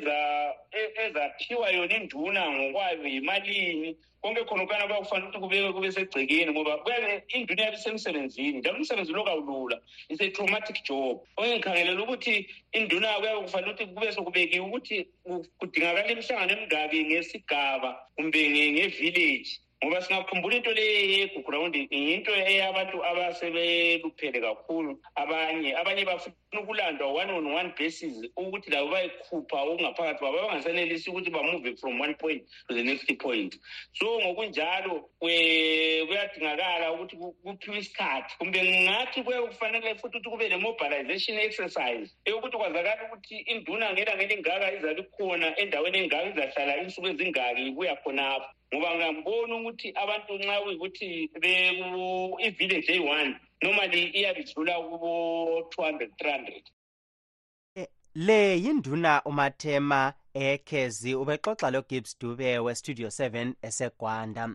ezaphiwa 1.04 1.70
yona 1.76 1.96
induna 1.96 2.42
ngokwayo 2.52 3.06
yimalini. 3.14 3.96
Konke 4.22 4.44
khonokana 4.44 4.84
kuyakufanele 4.86 5.28
ukuthi 5.28 5.40
kubekwe 5.40 5.72
kube 5.72 5.92
segcekeni 5.92 6.52
ngoba 6.52 6.72
induna 7.34 7.62
yabe 7.62 7.76
isemsebenzini 7.76 8.58
njalo 8.58 8.76
umsebenzi 8.76 9.12
lo 9.12 9.24
kawulula. 9.24 9.76
Is 10.10 10.20
a 10.20 10.30
traumatic 10.30 10.84
job. 10.84 11.24
Ongengikhangelela 11.38 12.02
ukuthi 12.02 12.46
induna 12.72 13.18
kuyabe 13.20 13.40
kufanele 13.44 13.72
ukuthi 13.72 13.86
kube 13.86 14.12
sokubekiwe 14.12 14.66
ukuthi 14.66 14.96
kudingakala 15.58 16.12
imihlangano 16.12 16.52
emingaki 16.52 17.04
ngesigaba 17.04 17.90
kumbe 18.14 18.40
nge-village 18.72 19.50
ngoba 19.84 20.02
singakhumbula 20.02 20.56
into 20.56 20.72
leyi 20.72 21.20
yegugurawundi 21.20 21.88
yinto 21.90 22.32
eyabantu 22.36 23.00
abasebeluphele 23.10 24.40
kakhulu. 24.40 25.00
Abanye 25.16 25.72
abanye 25.80 26.04
bafuna 26.04 26.60
ukulandwa 26.60 27.06
one 27.08 27.30
on 27.30 27.46
one 27.46 27.72
basis 27.78 28.12
ukuthi 28.36 28.70
labo 28.70 28.90
bayikhupha 28.92 29.56
okungaphakathi 29.56 30.18
kwabo 30.20 30.38
abangasenelisi 30.38 31.08
ukuthi 31.08 31.30
bamove 31.30 31.80
from 31.80 31.98
one 31.98 32.14
point 32.14 32.44
to 32.68 32.74
the 32.74 32.82
next 32.82 33.08
point. 33.18 33.56
So 33.94 34.20
ngokunjalo 34.20 35.08
kuyadingakala 35.18 36.92
ukuthi 36.92 37.16
kuphiwe 37.16 37.78
isikhathi. 37.78 38.36
Kumbe 38.38 38.60
ngathi 38.84 39.22
kuye 39.22 39.40
kufanele 39.48 39.94
futhi 39.94 40.18
ukuthi 40.18 40.30
kube 40.30 40.48
ne-mobilization 40.48 41.38
exercise 41.38 42.12
eyokuthi 42.26 42.56
kwazakala 42.56 43.08
ukuthi 43.08 43.36
induna 43.48 43.92
ngela 43.92 44.16
ngela 44.16 44.34
ingaka 44.34 44.72
izabe 44.76 45.00
ikhona 45.00 45.56
endaweni 45.58 45.98
engaka 45.98 46.28
izahlala 46.28 46.82
insuku 46.82 47.08
ezingaki 47.08 47.62
ibuya 47.68 47.96
khonapho 47.96 48.59
ngoba 48.74 48.94
ngambona 48.96 49.56
ukuthi 49.56 49.88
abantu 50.02 50.32
nxa 50.38 50.60
kuyikuthi 50.62 51.08
i-village 52.46 52.92
eyi-one 52.92 53.36
normally 53.62 54.02
iyabe 54.18 54.40
idlula 54.40 54.74
kubo-two 54.80 55.82
hundred 55.82 56.10
three 56.18 56.32
hundred. 56.32 56.64
Le 58.14 58.58
yinduna 58.64 59.22
umathema 59.24 60.14
ekhezi 60.34 61.14
ubexoxa 61.14 61.70
logibbs 61.70 62.18
dube 62.20 62.58
westudio 62.58 63.08
7 63.08 63.54
esegwanda. 63.62 64.48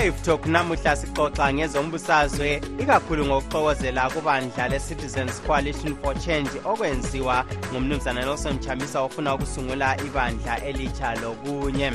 Live 0.00 0.22
talk 0.22 0.46
namuhla 0.46 0.96
sixoxa 0.96 1.52
ngezombusazwe 1.52 2.60
ikakhulu 2.82 3.26
ngokuxokozela 3.26 4.10
kubandla 4.10 4.68
le-citizens 4.68 5.42
coalition 5.46 5.94
for 6.02 6.14
change 6.14 6.50
okwenziwa 6.64 7.44
ngumnumzana 7.72 8.20
nelson 8.20 8.58
chamisa 8.58 9.00
ofuna 9.00 9.34
ukusungula 9.34 9.96
ibandla 10.06 10.64
elitsha 10.64 11.14
lokunye 11.14 11.92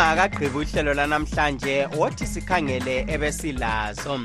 singakagqibi 0.00 0.58
uhlelo 0.58 0.94
lanamhlanje 0.94 1.86
wothi 1.98 2.26
sikhangele 2.26 3.04
ebesilazo. 3.14 4.20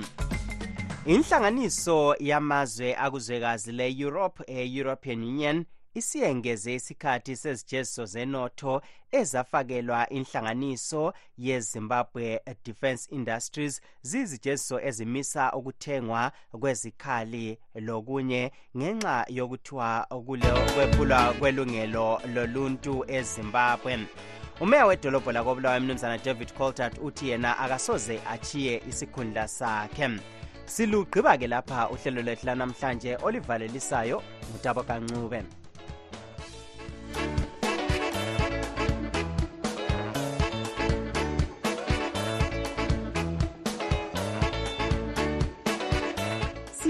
Inhlanganiso 1.05 2.15
yamazwe 2.19 2.95
akuzwekazi 2.95 3.71
le-europe 3.71 4.43
e-european 4.47 5.23
union 5.23 5.65
isiyengeze 5.93 6.75
isikhathi 6.75 7.35
sezijeziso 7.35 8.05
zenotho 8.05 8.81
ezafakelwa 9.11 10.09
inhlanganiso 10.09 11.13
yezimbabwe 11.37 12.41
defence 12.65 13.07
industries 13.11 13.81
ziyizijeziso 14.01 14.79
ezimisa 14.79 15.51
ukuthengwa 15.53 16.31
kwezikhali 16.59 17.57
lokunye 17.75 18.51
ngenxa 18.77 19.25
yokuthiwa 19.29 20.07
kwephulwa 20.75 21.33
kwelungelo 21.39 22.21
loluntu 22.33 23.05
ezimbabwe 23.07 24.07
umeya 24.61 24.85
wedolobho 24.85 25.31
lakobulawayo 25.31 25.81
mnumzana 25.81 26.17
david 26.17 26.53
coltart 26.53 26.97
uthi 27.01 27.29
yena 27.29 27.59
akasoze 27.59 28.19
achiye 28.29 28.83
isikhundla 28.89 29.47
sakhe. 29.47 30.09
Silugqiba-ke 30.65 31.47
lapha 31.47 31.89
uhlelo 31.89 32.21
lwethu 32.21 32.45
lanamhlanje 32.45 33.17
olivalelisayo 33.23 34.21
ngutabo 34.49 34.83
kancube 34.83 35.43